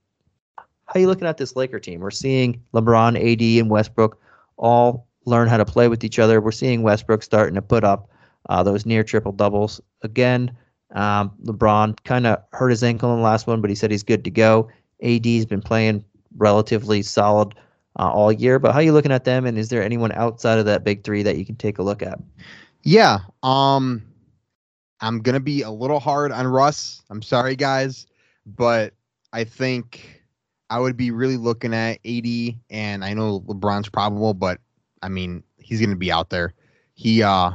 [0.57, 1.99] How are you looking at this Laker team?
[1.99, 4.17] We're seeing LeBron, AD, and Westbrook
[4.57, 6.39] all learn how to play with each other.
[6.39, 8.09] We're seeing Westbrook starting to put up
[8.47, 10.55] uh, those near triple doubles again.
[10.95, 14.03] Um, LeBron kind of hurt his ankle in the last one, but he said he's
[14.03, 14.69] good to go.
[15.03, 16.03] AD's been playing
[16.37, 17.53] relatively solid
[17.97, 18.59] uh, all year.
[18.59, 19.45] But how are you looking at them?
[19.45, 22.01] And is there anyone outside of that big three that you can take a look
[22.01, 22.19] at?
[22.83, 23.19] Yeah.
[23.43, 24.03] Um,
[25.01, 27.03] I'm gonna be a little hard on Russ.
[27.09, 28.07] I'm sorry, guys,
[28.45, 28.93] but
[29.31, 30.23] I think
[30.69, 34.59] I would be really looking at AD, and I know LeBron's probable, but
[35.01, 36.53] I mean he's gonna be out there.
[36.95, 37.51] He uh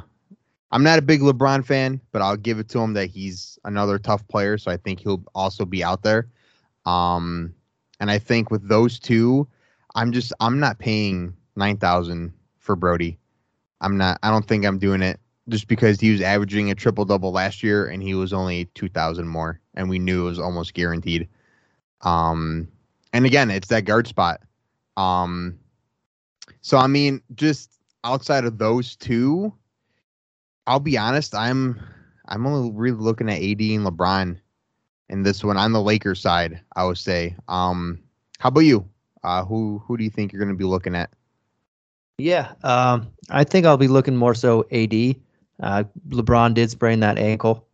[0.74, 3.96] I'm not a big LeBron fan, but I'll give it to him that he's another
[3.96, 6.26] tough player, so I think he'll also be out there.
[6.84, 7.54] Um,
[8.00, 9.46] and I think with those two,
[9.94, 13.16] I'm just I'm not paying nine thousand for Brodie.
[13.80, 14.18] I'm not.
[14.24, 17.62] I don't think I'm doing it just because he was averaging a triple double last
[17.62, 21.28] year and he was only two thousand more, and we knew it was almost guaranteed.
[22.00, 22.66] Um,
[23.12, 24.40] and again, it's that guard spot.
[24.96, 25.56] Um,
[26.62, 29.54] so I mean, just outside of those two,
[30.66, 31.34] I'll be honest.
[31.34, 31.80] I'm
[32.26, 34.38] I'm only really looking at AD and LeBron
[35.08, 36.60] in this one on the Lakers side.
[36.74, 37.36] I would say.
[37.48, 38.00] Um,
[38.38, 38.88] how about you?
[39.22, 41.10] Uh, who who do you think you're going to be looking at?
[42.18, 45.16] Yeah, um, I think I'll be looking more so AD.
[45.62, 47.66] Uh, LeBron did sprain that ankle.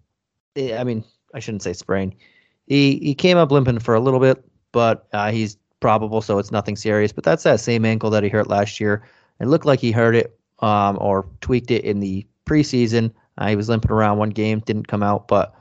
[0.57, 2.14] I mean, I shouldn't say sprain.
[2.66, 6.50] He he came up limping for a little bit, but uh, he's probable, so it's
[6.50, 7.12] nothing serious.
[7.12, 9.03] But that's that same ankle that he hurt last year.
[9.40, 13.12] It looked like he hurt it um, or tweaked it in the preseason.
[13.38, 15.54] Uh, he was limping around one game, didn't come out, but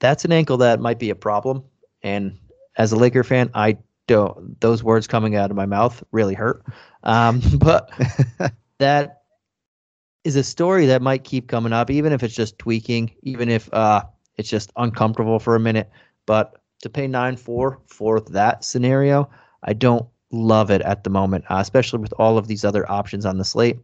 [0.00, 1.62] that's an ankle that might be a problem.
[2.02, 2.38] And
[2.76, 4.60] as a Laker fan, I don't.
[4.60, 6.64] Those words coming out of my mouth really hurt.
[7.04, 7.90] Um, but
[8.78, 9.22] that
[10.24, 13.72] is a story that might keep coming up, even if it's just tweaking, even if
[13.72, 14.02] uh,
[14.36, 15.90] it's just uncomfortable for a minute.
[16.26, 19.30] But to pay nine four for that scenario,
[19.62, 23.24] I don't love it at the moment, uh, especially with all of these other options
[23.24, 23.78] on the slate.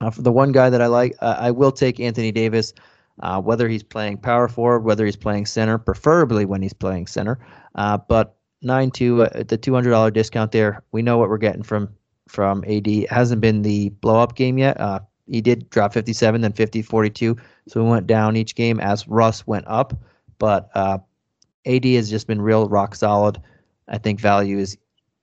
[0.00, 2.72] Uh, for the one guy that I like, uh, I will take Anthony Davis,
[3.20, 7.38] uh, whether he's playing power forward, whether he's playing center, preferably when he's playing center.
[7.74, 10.82] Uh, but nine two, uh, the two hundred dollar discount there.
[10.92, 11.88] We know what we're getting from
[12.28, 12.86] from AD.
[12.88, 14.78] It hasn't been the blow up game yet.
[14.80, 17.36] Uh, he did drop 57, then 50, 42.
[17.68, 19.92] So we went down each game as Russ went up.
[20.38, 23.40] But AD has just been real rock solid.
[23.88, 24.76] I think value is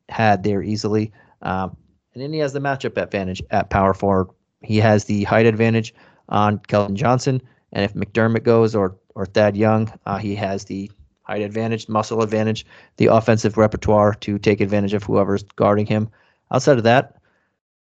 [0.09, 1.11] had there easily.
[1.41, 1.75] Um,
[2.13, 4.29] and then he has the matchup advantage at power forward.
[4.63, 5.93] He has the height advantage
[6.29, 7.41] on Keldon Johnson.
[7.71, 10.89] And if McDermott goes or or Thad Young, uh, he has the
[11.23, 12.65] height advantage, muscle advantage,
[12.97, 16.09] the offensive repertoire to take advantage of whoever's guarding him.
[16.51, 17.15] Outside of that,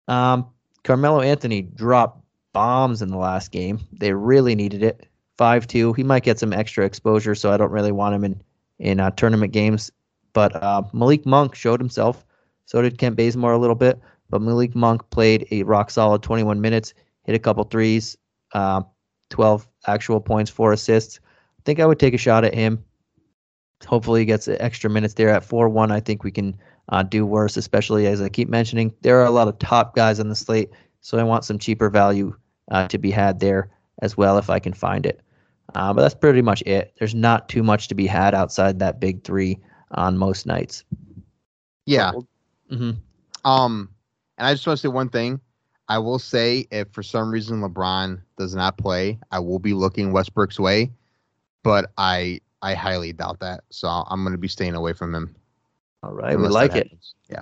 [0.07, 0.45] um,
[0.83, 3.79] Carmelo Anthony dropped bombs in the last game.
[3.91, 5.07] They really needed it.
[5.37, 5.93] 5 2.
[5.93, 8.41] He might get some extra exposure, so I don't really want him in,
[8.79, 9.91] in uh, tournament games.
[10.33, 12.23] But uh, Malik Monk showed himself.
[12.65, 13.99] So did Kent Bazemore a little bit.
[14.33, 18.17] But Malik Monk played a rock solid 21 minutes, hit a couple threes,
[18.55, 18.81] uh,
[19.29, 21.19] 12 actual points, four assists.
[21.23, 22.83] I think I would take a shot at him.
[23.85, 25.91] Hopefully, he gets extra minutes there at 4 1.
[25.91, 26.57] I think we can
[26.89, 28.91] uh, do worse, especially as I keep mentioning.
[29.01, 31.91] There are a lot of top guys on the slate, so I want some cheaper
[31.91, 32.35] value
[32.71, 33.69] uh, to be had there
[34.01, 35.21] as well if I can find it.
[35.75, 36.95] Uh, but that's pretty much it.
[36.97, 39.59] There's not too much to be had outside that big three
[39.91, 40.83] on most nights.
[41.85, 42.13] Yeah.
[42.71, 42.93] Mm-hmm.
[43.45, 43.92] Um,
[44.37, 45.39] and I just want to say one thing.
[45.89, 50.11] I will say if for some reason LeBron does not play, I will be looking
[50.11, 50.91] Westbrook's way,
[51.61, 53.63] but I I highly doubt that.
[53.69, 55.35] So I'm going to be staying away from him.
[56.01, 56.91] All right, we like it.
[57.29, 57.41] Yeah,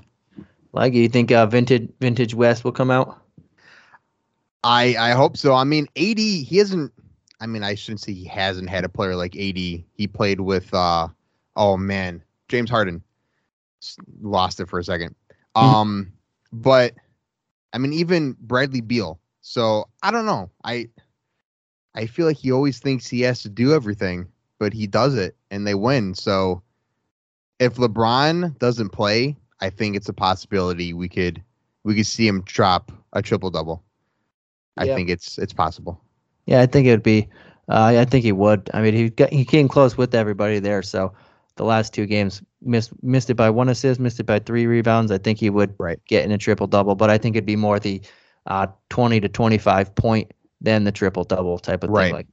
[0.73, 0.97] like it.
[0.97, 3.21] You think uh, vintage vintage West will come out?
[4.63, 5.53] I I hope so.
[5.53, 6.91] I mean, AD he hasn't.
[7.39, 9.57] I mean, I shouldn't say he hasn't had a player like AD.
[9.57, 10.73] He played with.
[10.73, 11.07] uh
[11.55, 13.03] Oh man, James Harden.
[14.21, 15.59] Lost it for a 2nd mm-hmm.
[15.59, 16.13] Um,
[16.51, 16.93] but
[17.73, 19.19] I mean, even Bradley Beal.
[19.41, 20.49] So I don't know.
[20.63, 20.89] I
[21.95, 24.27] I feel like he always thinks he has to do everything,
[24.59, 26.13] but he does it and they win.
[26.15, 26.63] So
[27.59, 31.43] if LeBron doesn't play, I think it's a possibility we could
[31.83, 33.83] we could see him drop a triple double.
[34.77, 34.95] I Yeah.
[34.95, 36.01] think it's it's possible.
[36.45, 37.27] Yeah, I think it would be.
[37.69, 38.69] Uh, I think he would.
[38.73, 40.81] I mean, he got he came close with everybody there.
[40.81, 41.13] So
[41.61, 45.11] the last two games missed missed it by one assist, missed it by three rebounds.
[45.11, 45.99] I think he would Right.
[46.07, 48.01] get in a triple double, but I think it'd be more the
[48.47, 52.05] uh, twenty to twenty five point than the triple double type of Right.
[52.05, 52.27] thing, like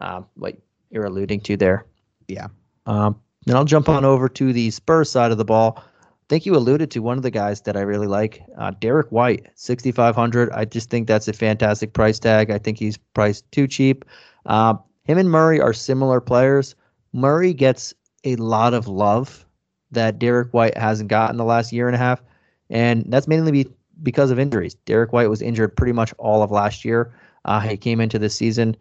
[0.00, 0.56] um, like
[0.90, 1.84] you're alluding to there.
[2.28, 2.46] Yeah.
[2.86, 5.74] Um, then I'll jump on over to the Spurs side of the ball.
[5.78, 9.10] I think you alluded to one of the guys that I really like, uh, Derrick
[9.10, 10.48] White, 6,500.
[10.52, 12.52] I just think that's a fantastic price tag.
[12.52, 14.04] I think he's priced too cheap.
[14.46, 16.76] Uh, him and Murray are similar players.
[17.12, 17.92] Murray gets
[18.24, 19.46] a lot of love
[19.90, 22.22] that Derrick White hasn't gotten the last year and a half,
[22.68, 23.66] and that's mainly be,
[24.02, 24.74] because of injuries.
[24.86, 27.12] Derrick White was injured pretty much all of last year.
[27.44, 28.76] Uh, he came into this season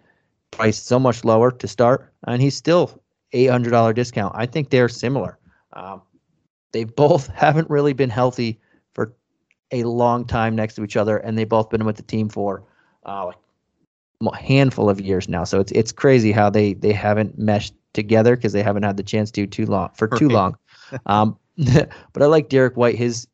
[0.52, 3.02] priced so much lower to start, and he's still
[3.34, 4.34] $800 discount.
[4.36, 5.38] I think they're similar.
[5.74, 6.02] Um,
[6.72, 8.60] they both haven't really been healthy
[8.94, 9.14] for
[9.72, 12.64] a long time next to each other, and they've both been with the team for
[13.06, 13.36] uh, like
[14.22, 15.44] a handful of years now.
[15.44, 19.04] So it's it's crazy how they they haven't meshed together because they haven't had the
[19.04, 20.34] chance to too long for too Right.
[20.36, 20.58] long.
[21.06, 22.96] Um, but I like Derrick White.
[22.96, 23.28] His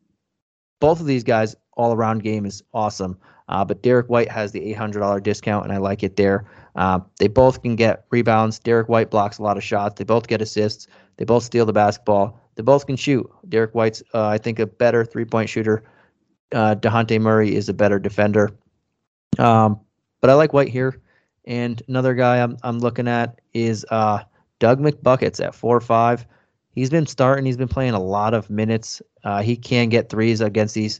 [0.81, 3.17] both of these guys all around game is awesome.
[3.47, 6.45] Uh, but Derrick White has the $800 discount, and I like it there.
[6.75, 8.59] Uh, they both can get rebounds.
[8.59, 9.95] Derrick White blocks a lot of shots.
[9.97, 10.87] They both get assists.
[11.17, 12.39] They both steal the basketball.
[12.55, 13.29] They both can shoot.
[13.47, 15.83] Derrick White's, uh, I think, a better three point shooter.
[16.51, 18.51] Uh, Dejounte Murray is a better defender.
[19.39, 19.79] Um,
[20.21, 20.99] but I like White here.
[21.45, 24.23] And another guy I'm, I'm looking at is uh,
[24.59, 26.25] Doug McBuckets at 4 5.
[26.71, 29.01] He's been starting, he's been playing a lot of minutes.
[29.23, 30.99] Uh, he can get threes against these,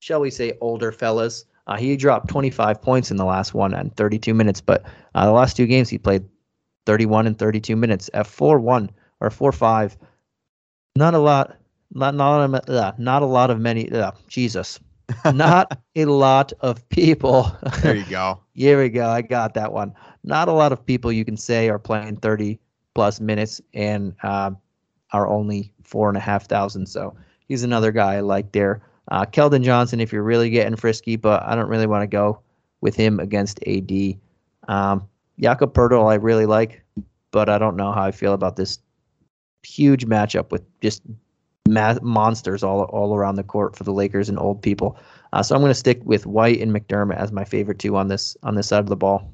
[0.00, 1.44] shall we say, older fellas.
[1.66, 5.32] Uh, he dropped 25 points in the last one and 32 minutes, but uh, the
[5.32, 6.24] last two games he played
[6.86, 9.98] 31 and 32 minutes at 4 1 or 4 5.
[10.96, 11.56] Not a lot,
[11.92, 14.80] not, not, uh, not a lot of many, uh, Jesus.
[15.34, 17.52] not a lot of people.
[17.82, 18.40] There you go.
[18.54, 19.06] Here we go.
[19.08, 19.94] I got that one.
[20.24, 22.58] Not a lot of people you can say are playing 30
[22.94, 24.50] plus minutes and uh,
[25.12, 26.86] are only four and a half thousand.
[26.86, 27.16] So
[27.48, 28.82] he's another guy I like there.
[29.10, 32.40] Uh, Keldon Johnson, if you're really getting frisky, but I don't really want to go
[32.80, 34.18] with him against AD.
[34.68, 35.08] Um,
[35.40, 36.82] Jakob Poeltl, I really like,
[37.30, 38.78] but I don't know how I feel about this
[39.62, 41.02] huge matchup with just
[41.68, 44.98] ma- monsters all all around the court for the Lakers and old people.
[45.32, 48.08] Uh, so I'm going to stick with White and McDermott as my favorite two on
[48.08, 49.30] this on this side of the ball.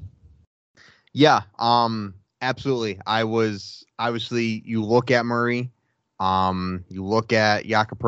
[1.15, 2.99] Yeah, um, absolutely.
[3.07, 5.71] I was obviously you look at Murray,
[6.19, 8.03] um, you look at Jakob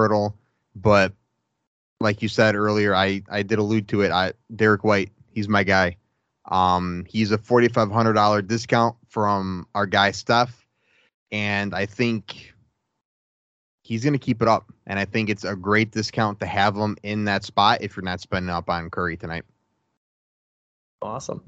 [0.76, 1.14] but
[2.02, 4.12] like you said earlier, I I did allude to it.
[4.12, 5.96] I Derrick White, he's my guy.
[6.52, 10.68] Um, he's a forty five hundred dollar discount from our guy Steph,
[11.32, 12.54] and I think
[13.84, 14.66] he's gonna keep it up.
[14.86, 18.04] And I think it's a great discount to have him in that spot if you're
[18.04, 19.46] not spending up on Curry tonight.
[21.02, 21.42] Awesome.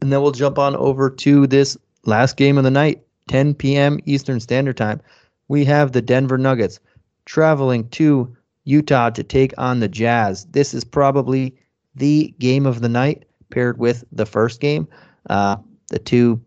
[0.00, 3.98] And then we'll jump on over to this last game of the night, 10 p.m.
[4.06, 5.00] Eastern Standard Time.
[5.48, 6.78] We have the Denver Nuggets
[7.24, 8.34] traveling to
[8.64, 10.44] Utah to take on the Jazz.
[10.46, 11.54] This is probably
[11.94, 14.86] the game of the night paired with the first game.
[15.28, 15.56] Uh,
[15.88, 16.40] the two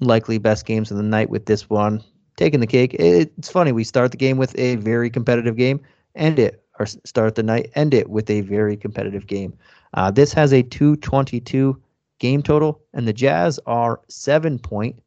[0.00, 2.02] likely best games of the night with this one
[2.36, 2.94] taking the cake.
[2.94, 3.72] It- It's funny.
[3.72, 5.80] We start the game with a very competitive game,
[6.16, 9.52] end it, or start the night, end it with a very competitive game.
[9.94, 11.76] Uh, this has a 222
[12.20, 15.02] game total, and the Jazz are seven point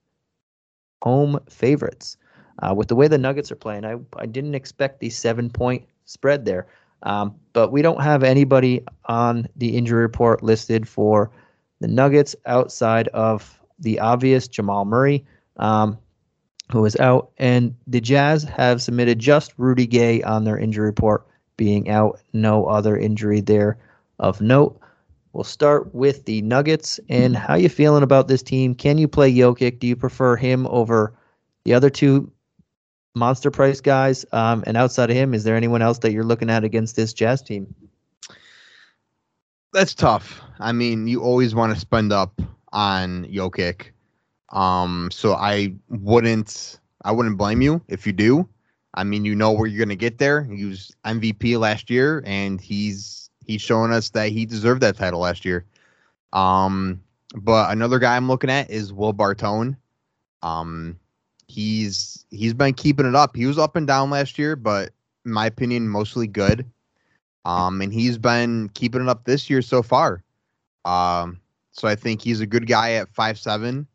[1.02, 2.18] home favorites.
[2.62, 5.86] Uh, with the way the Nuggets are playing, I, I didn't expect the seven point
[6.06, 6.68] spread there.
[7.04, 11.32] Um, but we don't have anybody on the injury report listed for
[11.80, 15.26] the Nuggets outside of the obvious Jamal Murray,
[15.58, 15.98] um,
[16.72, 17.32] who is out.
[17.38, 22.22] And the Jazz have submitted just Rudy Gay on their injury report being out.
[22.32, 23.78] No other injury there
[24.20, 24.80] of note.
[25.34, 28.76] We'll start with the Nuggets and how you feeling about this team?
[28.76, 29.80] Can you play Jokic?
[29.80, 31.14] Do you prefer him over
[31.66, 32.32] the other two
[33.16, 34.26] monster price guys?
[34.32, 37.14] Um, and outside of him, is there anyone else that you're looking at against this
[37.14, 37.74] Jazz team?
[39.74, 40.40] That's tough.
[40.60, 42.40] I mean, you always want to spend up
[42.72, 43.88] on Jokic.
[44.50, 48.48] Um, so I wouldn't I wouldn't blame you if you do.
[48.94, 50.44] I mean, you know where you're gonna get there.
[50.44, 55.20] He was MVP last year and he's he's showing us that he deserved that title
[55.22, 55.66] last year.
[56.34, 57.02] Um,
[57.36, 59.78] but another guy I'm looking at is Will Barton.
[60.42, 61.00] Um,
[61.48, 63.36] he's he's been keeping it up.
[63.36, 64.92] He was up and down last year, but
[65.26, 66.66] in my opinion, mostly good.
[67.46, 70.24] Um, and he's been keeping it up this year so far.
[70.86, 71.40] Um,
[71.72, 73.88] so I think he's a good guy at five seven.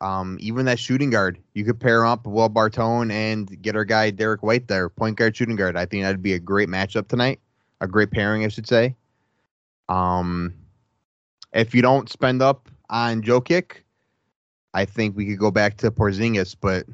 [0.00, 4.10] Um, even that shooting guard, you could pair up Will Barton and get our guy
[4.10, 5.76] Derrick White there, point guard, shooting guard.
[5.76, 7.40] I think that'd be a great matchup tonight.
[7.80, 8.96] A great pairing, I should say.
[9.88, 10.54] Um,
[11.52, 13.82] if you don't spend up on Jokic,
[14.74, 16.86] I think we could go back to Porzingis, but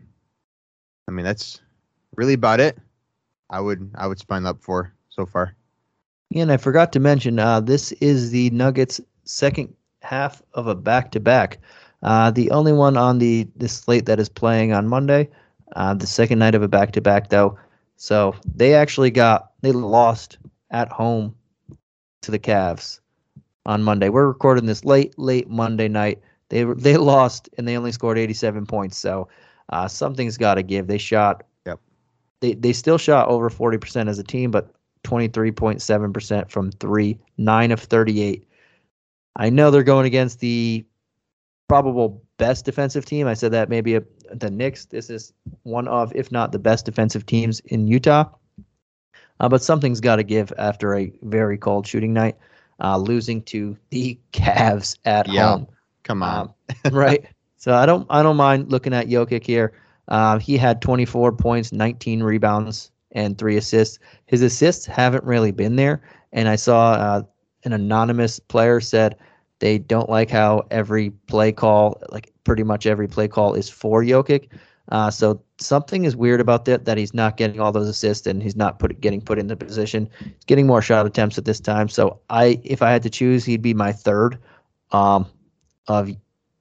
[1.08, 1.60] I mean that's
[2.16, 2.78] really about it.
[3.50, 5.54] I would I would spend up for so far.
[6.30, 10.74] Yeah, And I forgot to mention, uh, this is the Nuggets' second half of a
[10.74, 11.58] back-to-back.
[12.02, 15.28] Uh, the only one on the, the slate that is playing on Monday,
[15.76, 17.58] uh, the second night of a back-to-back, though.
[17.96, 20.38] So they actually got they lost
[20.72, 21.34] at home
[22.22, 23.00] to the Cavs
[23.66, 24.08] on Monday.
[24.08, 26.20] We're recording this late, late Monday night.
[26.48, 28.98] They they lost and they only scored 87 points.
[28.98, 29.28] So
[29.68, 30.86] uh, something's got to give.
[30.86, 31.44] They shot.
[31.66, 31.80] Yep.
[32.40, 37.80] They they still shot over 40% as a team, but 23.7% from three, nine of
[37.80, 38.46] 38.
[39.36, 40.84] I know they're going against the
[41.68, 43.26] probable best defensive team.
[43.26, 44.02] I said that maybe a,
[44.32, 44.84] the Knicks.
[44.84, 48.28] This is one of, if not the best defensive teams in Utah.
[49.40, 52.36] Uh, but something's got to give after a very cold shooting night,
[52.82, 55.42] uh, losing to the Cavs at Yeah.
[55.42, 55.66] home.
[56.04, 56.42] Come on.
[56.42, 56.54] Um,
[56.88, 57.24] right.
[57.56, 59.72] So I don't I don't mind looking at Jokic here.
[60.08, 63.98] Um, he had 24 points, 19 rebounds, and three assists.
[64.26, 66.02] His assists haven't really been there.
[66.32, 67.22] And I saw uh,
[67.64, 69.16] an anonymous player said
[69.60, 74.02] they don't like how every play call, like pretty much every play call, is for
[74.02, 74.48] Jokic.
[74.88, 78.42] Uh, so something is weird about that that he's not getting all those assists and
[78.42, 80.08] he's not put getting put in the position.
[80.18, 81.88] He's getting more shot attempts at this time.
[81.88, 84.38] So I, if I had to choose, he'd be my third
[84.90, 85.26] um,
[85.88, 86.10] of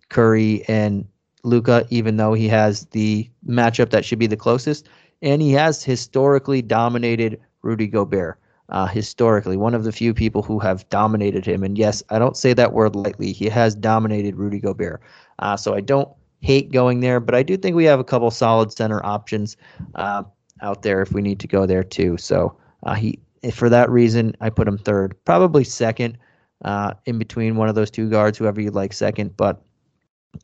[0.09, 1.07] Curry and
[1.43, 4.87] Luka, even though he has the matchup that should be the closest,
[5.21, 8.37] and he has historically dominated Rudy Gobert.
[8.69, 12.37] Uh, historically, one of the few people who have dominated him, and yes, I don't
[12.37, 13.33] say that word lightly.
[13.33, 15.01] He has dominated Rudy Gobert,
[15.39, 16.07] uh, so I don't
[16.41, 19.57] hate going there, but I do think we have a couple solid center options
[19.95, 20.23] uh,
[20.61, 22.17] out there if we need to go there too.
[22.17, 23.19] So uh, he,
[23.53, 26.17] for that reason, I put him third, probably second,
[26.63, 29.61] uh, in between one of those two guards, whoever you like second, but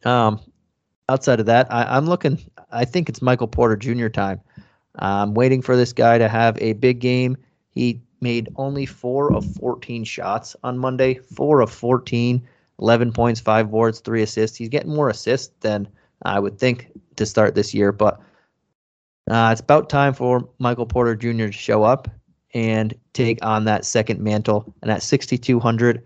[0.06, 0.40] um,
[1.10, 2.40] outside of that, I, I'm looking.
[2.72, 4.08] I think it's Michael Porter Jr.
[4.08, 4.42] time.
[5.00, 7.38] I'm waiting for this guy to have a big game.
[7.70, 11.16] He made only four of 14 shots on Monday.
[11.16, 12.46] Four of 14,
[12.80, 14.58] 11 points, five boards, three assists.
[14.58, 15.88] He's getting more assists than
[16.24, 18.20] I would think to start this year, but
[19.30, 21.48] uh, it's about time for Michael Porter Jr.
[21.48, 22.08] to show up
[22.54, 24.74] and take on that second mantle.
[24.82, 26.04] And at 6,200,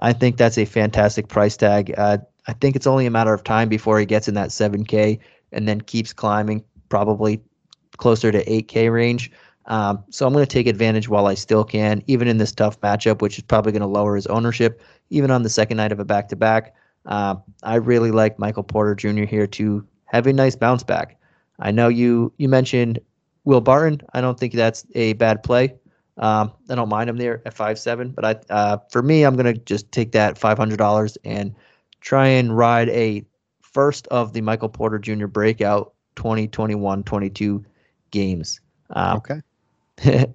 [0.00, 1.94] I think that's a fantastic price tag.
[1.96, 5.18] Uh, I think it's only a matter of time before he gets in that 7K
[5.52, 7.40] and then keeps climbing, probably
[7.96, 9.30] closer to 8K range.
[9.66, 12.80] Um, so I'm going to take advantage while I still can, even in this tough
[12.80, 14.82] matchup, which is probably going to lower his ownership,
[15.14, 16.74] even on the second night of a back to back.
[17.06, 19.24] I really like Michael Porter Jr.
[19.24, 21.16] here to have a nice bounce back.
[21.58, 22.98] I know you you mentioned
[23.44, 24.00] Will Barton.
[24.12, 25.74] I don't think that's a bad play.
[26.16, 29.36] Um, I don't mind him there at five seven, but I uh, for me, I'm
[29.36, 31.54] gonna just take that five hundred dollars and
[32.00, 33.24] try and ride a
[33.60, 35.26] first of the Michael Porter Jr.
[35.26, 37.64] breakout 2021 22
[38.10, 38.60] games.
[38.90, 39.40] Um, okay.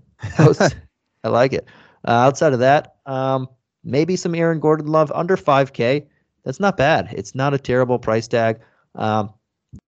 [1.23, 1.65] I like it.
[2.05, 3.47] Uh, outside of that, um,
[3.83, 6.05] maybe some Aaron Gordon love under 5K.
[6.45, 7.13] That's not bad.
[7.15, 8.59] It's not a terrible price tag.
[8.95, 9.33] Um,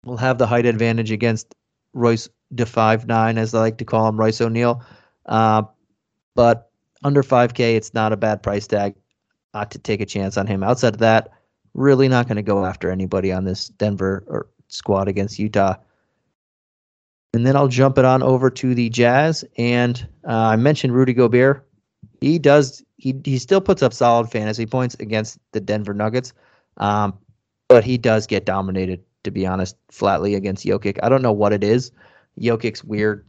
[0.04, 1.54] we'll have the height advantage against
[1.92, 4.84] Royce de five nine, as I like to call him, Royce O'Neale.
[5.26, 5.62] Uh,
[6.34, 6.70] but
[7.02, 8.94] under 5K, it's not a bad price tag
[9.54, 10.62] uh, to take a chance on him.
[10.62, 11.30] Outside of that,
[11.74, 15.76] really not going to go after anybody on this Denver or squad against Utah.
[17.32, 19.44] And then I'll jump it on over to the Jazz.
[19.56, 21.66] And uh, I mentioned Rudy Gobert.
[22.20, 22.84] He does.
[22.96, 26.32] He he still puts up solid fantasy points against the Denver Nuggets,
[26.76, 27.18] um,
[27.68, 29.02] but he does get dominated.
[29.24, 30.98] To be honest, flatly against Jokic.
[31.02, 31.92] I don't know what it is.
[32.38, 33.26] Jokic's weird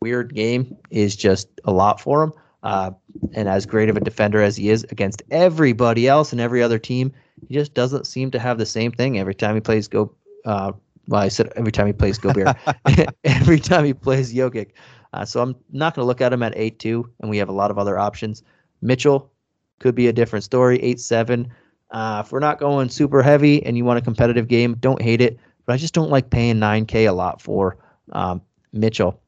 [0.00, 2.32] weird game is just a lot for him.
[2.62, 2.92] Uh,
[3.32, 6.78] and as great of a defender as he is against everybody else and every other
[6.78, 7.12] team,
[7.48, 10.14] he just doesn't seem to have the same thing every time he plays go.
[10.44, 10.72] Uh,
[11.08, 12.56] well, I said every time he plays Gobert,
[13.24, 14.70] every time he plays Jokic.
[15.12, 17.48] Uh, so I'm not going to look at him at eight two, and we have
[17.48, 18.42] a lot of other options.
[18.80, 19.30] Mitchell
[19.78, 21.52] could be a different story, eight seven.
[21.90, 25.20] Uh, if we're not going super heavy and you want a competitive game, don't hate
[25.20, 25.38] it.
[25.66, 27.76] But I just don't like paying 9K a lot for
[28.12, 28.40] um,
[28.72, 29.20] Mitchell.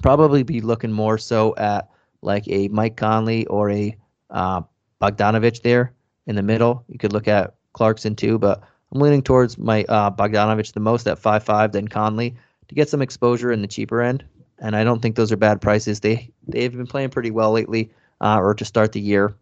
[0.00, 1.90] Probably be looking more so at
[2.22, 3.96] like a Mike Conley or a
[4.30, 4.62] uh,
[5.02, 5.92] Bogdanovic there
[6.26, 6.84] in the middle.
[6.88, 8.62] You could look at Clarkson too, but
[8.92, 12.36] I'm leaning towards my uh, Bogdanovic the most at five five, then Conley
[12.68, 14.24] to get some exposure in the cheaper end.
[14.60, 16.00] And I don't think those are bad prices.
[16.00, 17.90] They they've been playing pretty well lately,
[18.20, 19.34] uh, or to start the year.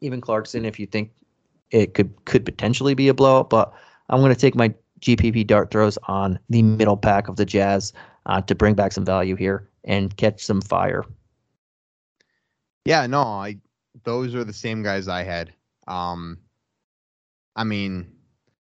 [0.00, 1.10] Even Clarkson, if you think
[1.70, 3.72] it could could potentially be a blowout, but
[4.08, 7.92] I'm going to take my GPP dart throws on the middle pack of the Jazz
[8.26, 11.04] uh, to bring back some value here and catch some fire.
[12.84, 13.58] Yeah, no, I
[14.04, 15.52] those are the same guys I had.
[15.86, 16.38] Um,
[17.56, 18.12] I mean,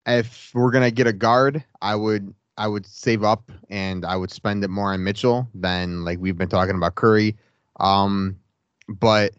[0.06, 4.30] if we're gonna get a guard, I would I would save up and I would
[4.30, 7.36] spend it more on Mitchell than like we've been talking about Curry.
[7.80, 8.36] Um,
[8.88, 9.32] but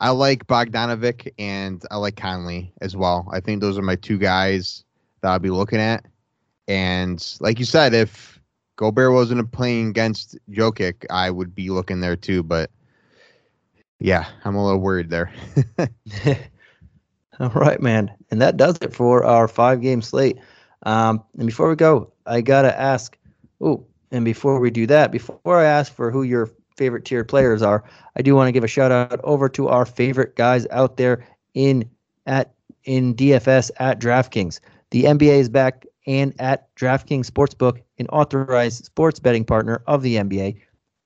[0.00, 3.28] I like Bogdanovic and I like Conley as well.
[3.32, 4.84] I think those are my two guys
[5.20, 6.04] that I'll be looking at.
[6.68, 8.38] And like you said, if
[8.76, 12.42] Gobert wasn't playing against Jokic, I would be looking there too.
[12.42, 12.70] But
[13.98, 15.32] yeah, I'm a little worried there.
[17.40, 18.12] All right, man.
[18.30, 20.38] And that does it for our five game slate.
[20.88, 23.18] Um, and before we go, I got to ask.
[23.60, 27.60] Oh, and before we do that, before I ask for who your favorite tier players
[27.60, 27.84] are,
[28.16, 31.26] I do want to give a shout out over to our favorite guys out there
[31.52, 31.90] in
[32.24, 34.60] at in DFS at DraftKings.
[34.90, 40.16] The NBA is back and at DraftKings Sportsbook, an authorized sports betting partner of the
[40.16, 40.58] NBA.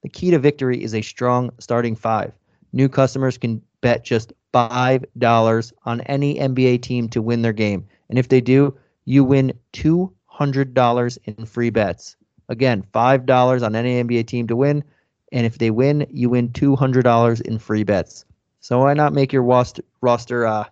[0.04, 2.32] The key to victory is a strong starting five.
[2.72, 7.88] New customers can bet just $5 on any NBA team to win their game.
[8.08, 12.16] And if they do, you win $200 in free bets.
[12.48, 14.84] Again, $5 on any NBA team to win.
[15.32, 18.24] And if they win, you win $200 in free bets.
[18.60, 20.64] So why not make your roster, uh,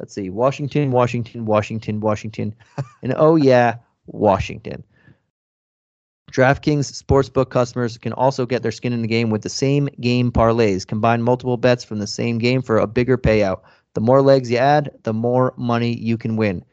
[0.00, 2.54] let's see, Washington, Washington, Washington, Washington,
[3.02, 3.76] and oh yeah,
[4.06, 4.82] Washington.
[6.32, 10.32] DraftKings Sportsbook customers can also get their skin in the game with the same game
[10.32, 10.86] parlays.
[10.86, 13.60] Combine multiple bets from the same game for a bigger payout.
[13.94, 16.64] The more legs you add, the more money you can win.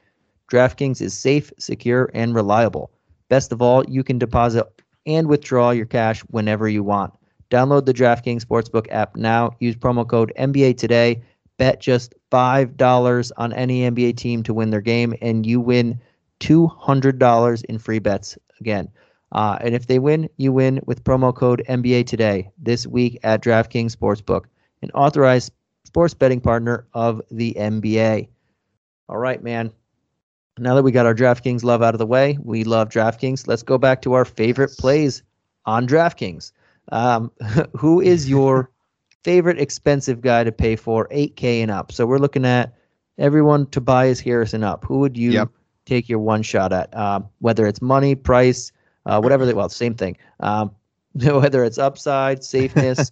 [0.51, 2.91] DraftKings is safe, secure, and reliable.
[3.29, 4.65] Best of all, you can deposit
[5.05, 7.13] and withdraw your cash whenever you want.
[7.49, 9.51] Download the DraftKings Sportsbook app now.
[9.59, 11.21] Use promo code NBA today.
[11.57, 15.99] Bet just $5 on any NBA team to win their game, and you win
[16.39, 18.37] $200 in free bets.
[18.59, 18.89] Again,
[19.33, 23.41] uh, and if they win, you win with promo code NBA today this week at
[23.41, 24.45] DraftKings Sportsbook,
[24.81, 25.51] an authorized
[25.85, 28.29] sports betting partner of the NBA.
[29.09, 29.71] All right, man.
[30.59, 33.47] Now that we got our DraftKings love out of the way, we love DraftKings.
[33.47, 35.23] Let's go back to our favorite plays
[35.65, 36.51] on DraftKings.
[36.91, 37.31] Um,
[37.75, 38.69] who is your
[39.23, 41.91] favorite expensive guy to pay for 8K and up?
[41.91, 42.73] So we're looking at
[43.17, 44.85] everyone Tobias Harrison up.
[44.85, 45.49] Who would you Yep.
[45.85, 46.95] take your one shot at?
[46.95, 48.71] Um, whether it's money, price,
[49.05, 50.17] uh, whatever they well, same thing.
[50.39, 50.71] Um,
[51.13, 53.11] whether it's upside, safeness,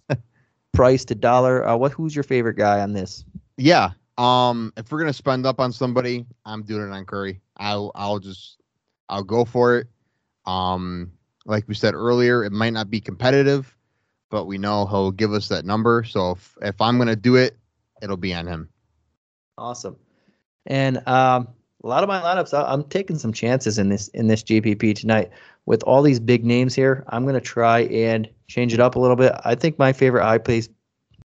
[0.72, 1.66] price to dollar.
[1.66, 3.24] Uh, what who's your favorite guy on this?
[3.56, 3.90] yeah.
[4.18, 7.40] Um, if we're gonna spend up on somebody, I'm doing it on Curry.
[7.56, 8.58] I'll I'll just
[9.08, 9.86] I'll go for it.
[10.46, 11.12] Um,
[11.46, 13.76] like we said earlier, it might not be competitive,
[14.30, 16.04] but we know he'll give us that number.
[16.04, 17.56] So if if I'm gonna do it,
[18.02, 18.68] it'll be on him.
[19.58, 19.96] Awesome.
[20.66, 21.48] And um,
[21.82, 25.30] a lot of my lineups, I'm taking some chances in this in this GPP tonight
[25.66, 27.04] with all these big names here.
[27.08, 29.32] I'm to try and change it up a little bit.
[29.44, 30.68] I think my favorite high price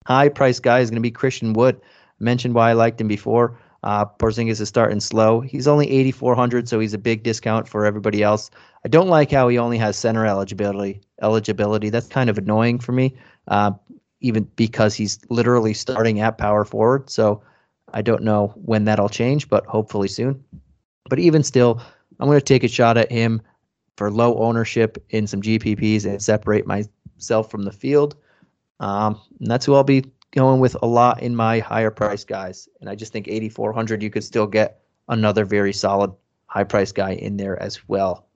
[0.06, 1.80] high price guy is to be Christian Wood.
[2.24, 3.58] Mentioned why I liked him before.
[3.82, 5.42] Uh, Porzingis is starting slow.
[5.42, 8.50] He's only 8,400, so he's a big discount for everybody else.
[8.82, 11.02] I don't like how he only has center eligibility.
[11.20, 13.14] Eligibility that's kind of annoying for me,
[13.48, 13.72] uh,
[14.22, 17.10] even because he's literally starting at power forward.
[17.10, 17.42] So
[17.92, 20.42] I don't know when that'll change, but hopefully soon.
[21.10, 21.82] But even still,
[22.18, 23.42] I'm going to take a shot at him
[23.98, 28.16] for low ownership in some GPPs and separate myself from the field.
[28.80, 30.04] Um, and that's who I'll be
[30.34, 32.68] going with a lot in my higher price guys.
[32.80, 36.12] And I just think 8,400, you could still get another very solid
[36.46, 38.26] high price guy in there as well.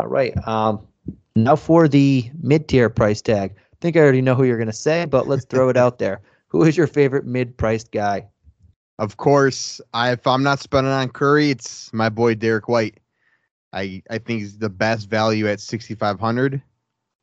[0.00, 0.34] All right.
[0.46, 0.86] Um,
[1.34, 3.54] now for the mid tier price tag.
[3.56, 5.98] I think I already know who you're going to say, but let's throw it out
[5.98, 6.20] there.
[6.48, 8.26] Who is your favorite mid priced guy?
[8.98, 12.98] Of course, I, if I'm not spending on Curry, it's my boy Derrick White.
[13.72, 16.62] I I think he's the best value at 6,500,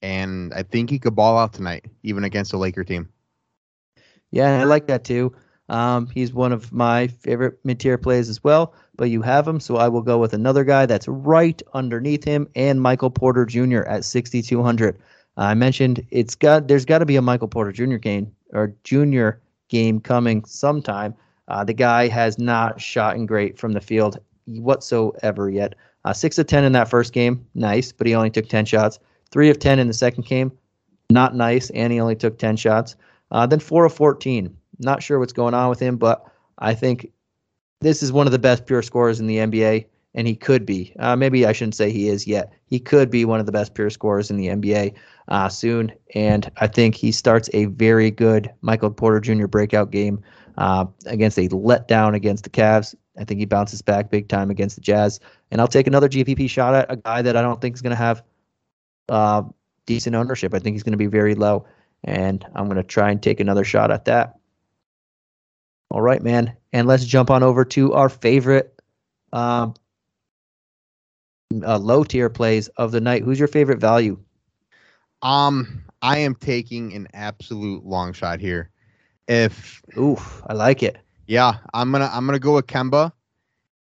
[0.03, 3.09] and I think he could ball out tonight, even against a Laker team.
[4.35, 5.33] Yeah, I like that too.
[5.69, 8.73] Um, he's one of my favorite mid-tier plays as well.
[8.97, 12.47] But you have him, so I will go with another guy that's right underneath him,
[12.53, 13.83] and Michael Porter Jr.
[13.83, 14.99] at 6,200.
[15.37, 17.95] I mentioned it's got there's got to be a Michael Porter Jr.
[17.95, 21.15] game or Junior game coming sometime.
[21.47, 25.75] Uh, the guy has not shot in great from the field whatsoever yet.
[26.03, 28.99] Uh, six of ten in that first game, nice, but he only took ten shots.
[29.31, 30.51] Three of ten in the second game,
[31.09, 32.97] not nice, and he only took ten shots.
[33.35, 34.55] Uh, then four of fourteen.
[34.79, 36.25] Not sure what's going on with him, but
[36.59, 37.11] I think
[37.81, 40.93] this is one of the best pure scorers in the NBA, and he could be.
[40.99, 42.53] Uh, maybe I shouldn't say he is yet.
[42.65, 44.93] He could be one of the best pure scorers in the NBA
[45.27, 49.47] uh, soon, and I think he starts a very good Michael Porter Jr.
[49.47, 50.23] breakout game
[50.57, 52.95] uh, against a letdown against the Cavs.
[53.17, 55.19] I think he bounces back big time against the Jazz,
[55.51, 57.91] and I'll take another GPP shot at a guy that I don't think is going
[57.91, 58.23] to have
[59.09, 59.43] uh,
[59.85, 60.53] decent ownership.
[60.53, 61.65] I think he's going to be very low,
[62.05, 64.37] and I'm going to try and take another shot at that.
[65.91, 66.55] All right, man.
[66.71, 68.81] And let's jump on over to our favorite
[69.33, 69.73] um,
[71.63, 73.23] uh, low tier plays of the night.
[73.23, 74.17] Who's your favorite value?
[75.21, 78.69] Um, I am taking an absolute long shot here.
[79.27, 80.97] If ooh, I like it.
[81.27, 83.11] Yeah, I'm gonna I'm gonna go with Kemba.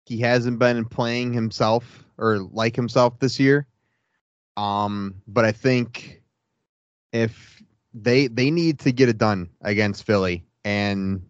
[0.04, 3.66] He hasn't been playing himself or like himself this year.
[4.56, 6.20] Um, but I think
[7.12, 7.59] if
[7.94, 11.22] they they need to get it done against Philly, and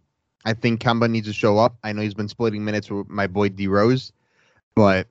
[0.45, 1.77] I think Kemba needs to show up.
[1.83, 4.13] I know he's been splitting minutes with my boy D Rose,
[4.75, 5.07] but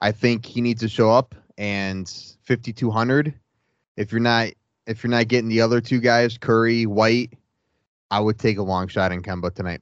[0.00, 1.34] I think he needs to show up.
[1.58, 2.08] And
[2.42, 3.34] 5200,
[3.96, 4.48] if you're not
[4.86, 7.34] if you're not getting the other two guys, Curry, White,
[8.10, 9.80] I would take a long shot in Kemba tonight.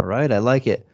[0.00, 0.86] All right, I like it.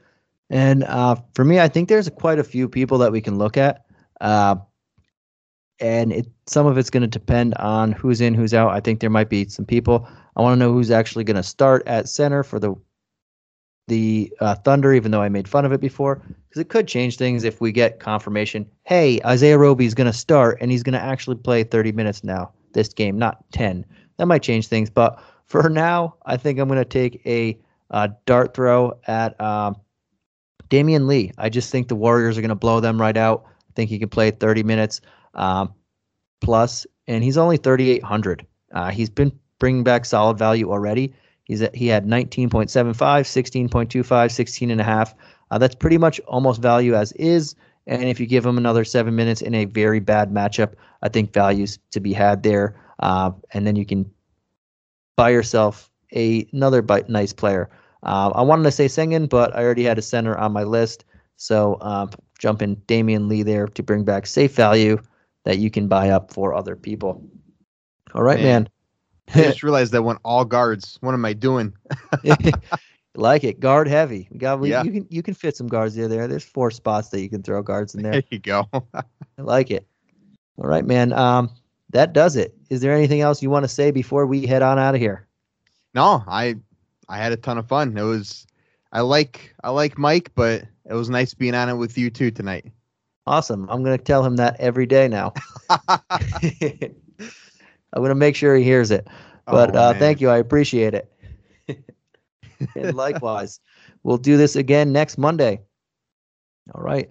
[0.50, 3.56] And uh, for me, I think there's quite a few people that we can look
[3.56, 3.86] at.
[4.20, 4.56] Uh,
[5.80, 8.70] and it some of it's going to depend on who's in, who's out.
[8.70, 10.08] I think there might be some people.
[10.36, 12.74] I want to know who's actually going to start at center for the
[13.88, 17.16] the uh, Thunder, even though I made fun of it before, because it could change
[17.16, 18.70] things if we get confirmation.
[18.84, 22.22] Hey, Isaiah Roby is going to start, and he's going to actually play 30 minutes
[22.22, 23.84] now this game, not 10.
[24.16, 27.58] That might change things, but for now, I think I'm going to take a
[27.90, 29.76] uh, dart throw at um,
[30.68, 31.32] Damion Lee.
[31.36, 33.44] I just think the Warriors are going to blow them right out.
[33.46, 35.00] I think he can play 30 minutes
[35.34, 35.72] um,
[36.40, 38.46] plus, and he's only 3,800.
[38.72, 41.12] Uh, he's been bringing back solid value already.
[41.44, 45.14] He's at, he had 19.75, 16.25, 16 and a half.
[45.50, 47.54] Uh, that's pretty much almost value as is.
[47.86, 51.32] And if you give him another seven minutes in a very bad matchup, I think
[51.32, 52.80] values to be had there.
[53.00, 54.08] Uh, and then you can
[55.16, 57.68] buy yourself a, another nice player.
[58.02, 61.04] Uh, I wanted to say Sengun, but I already had a center on my list.
[61.36, 65.02] So um, jump in Damion Lee there to bring back safe value
[65.44, 67.24] that you can buy up for other people.
[68.14, 68.68] All right, man.
[69.34, 69.44] man.
[69.44, 70.98] I just realized that went all guards.
[71.00, 71.72] What am I doing?
[73.14, 74.28] like it, guard heavy.
[74.30, 74.82] We got we, yeah.
[74.82, 76.08] you can you can fit some guards there.
[76.08, 78.12] There, there's four spots that you can throw guards in there.
[78.12, 78.68] There you go.
[78.94, 79.02] I
[79.38, 79.86] like it.
[80.58, 81.12] All right, man.
[81.12, 81.50] Um,
[81.90, 82.54] that does it.
[82.68, 85.26] Is there anything else you want to say before we head on out of here?
[85.94, 86.56] No, I
[87.08, 87.96] I had a ton of fun.
[87.96, 88.46] It was
[88.92, 92.30] I like I like Mike, but it was nice being on it with you too
[92.30, 92.66] tonight.
[93.26, 93.68] Awesome.
[93.70, 95.32] I'm gonna tell him that every day now.
[95.68, 96.00] I'm
[97.94, 99.06] gonna make sure he hears it.
[99.46, 100.30] But oh, uh, thank you.
[100.30, 101.12] I appreciate it.
[102.76, 103.60] and likewise,
[104.02, 105.60] we'll do this again next Monday.
[106.74, 107.08] All right.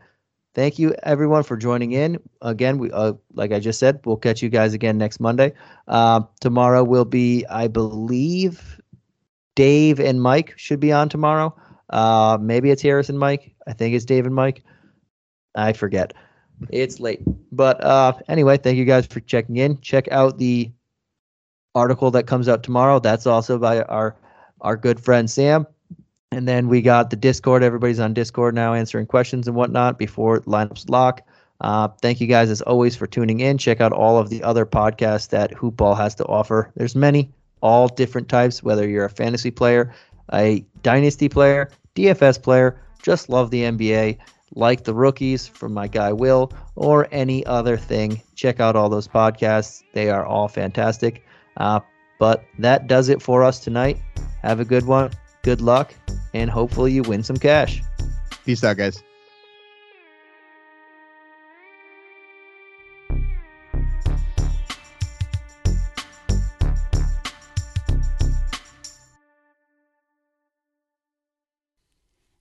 [0.56, 2.20] Thank you everyone for joining in.
[2.42, 5.54] Again, we uh, like I just said, we'll catch you guys again next Monday.
[5.88, 8.82] Uh, tomorrow will be, I believe,
[9.56, 11.56] Dave and Mike should be on tomorrow.
[11.90, 13.54] Uh, maybe it's Harris and Mike.
[13.68, 14.64] I think it's Dave and Mike.
[15.56, 16.14] I forget.
[16.70, 17.22] It's late.
[17.52, 19.80] But uh, anyway, thank you guys for checking in.
[19.82, 20.72] Check out the
[21.76, 23.00] article that comes out tomorrow.
[23.00, 24.16] That's also by our
[24.62, 25.66] our good friend Sam.
[26.32, 27.64] And then we got the Discord.
[27.64, 31.22] Everybody's on Discord now answering questions and whatnot before lineups lock.
[31.62, 33.58] Uh, thank you guys as always for tuning in.
[33.58, 36.72] Check out all of the other podcasts that Hoopball has to offer.
[36.76, 37.32] There's many,
[37.62, 39.94] all different types, whether you're a fantasy player,
[40.32, 44.18] a dynasty player, DFS player, just love the NBA,
[44.56, 48.22] like the rookies from my guy Will, or any other thing.
[48.36, 49.84] Check out all those podcasts.
[49.94, 51.26] They are all fantastic.
[51.58, 51.80] Uh,
[52.20, 53.98] but that does it for us tonight.
[54.42, 55.12] Have a good one.
[55.42, 55.94] Good luck,
[56.34, 57.82] and hopefully you win some cash.
[58.46, 59.04] Peace out, guys.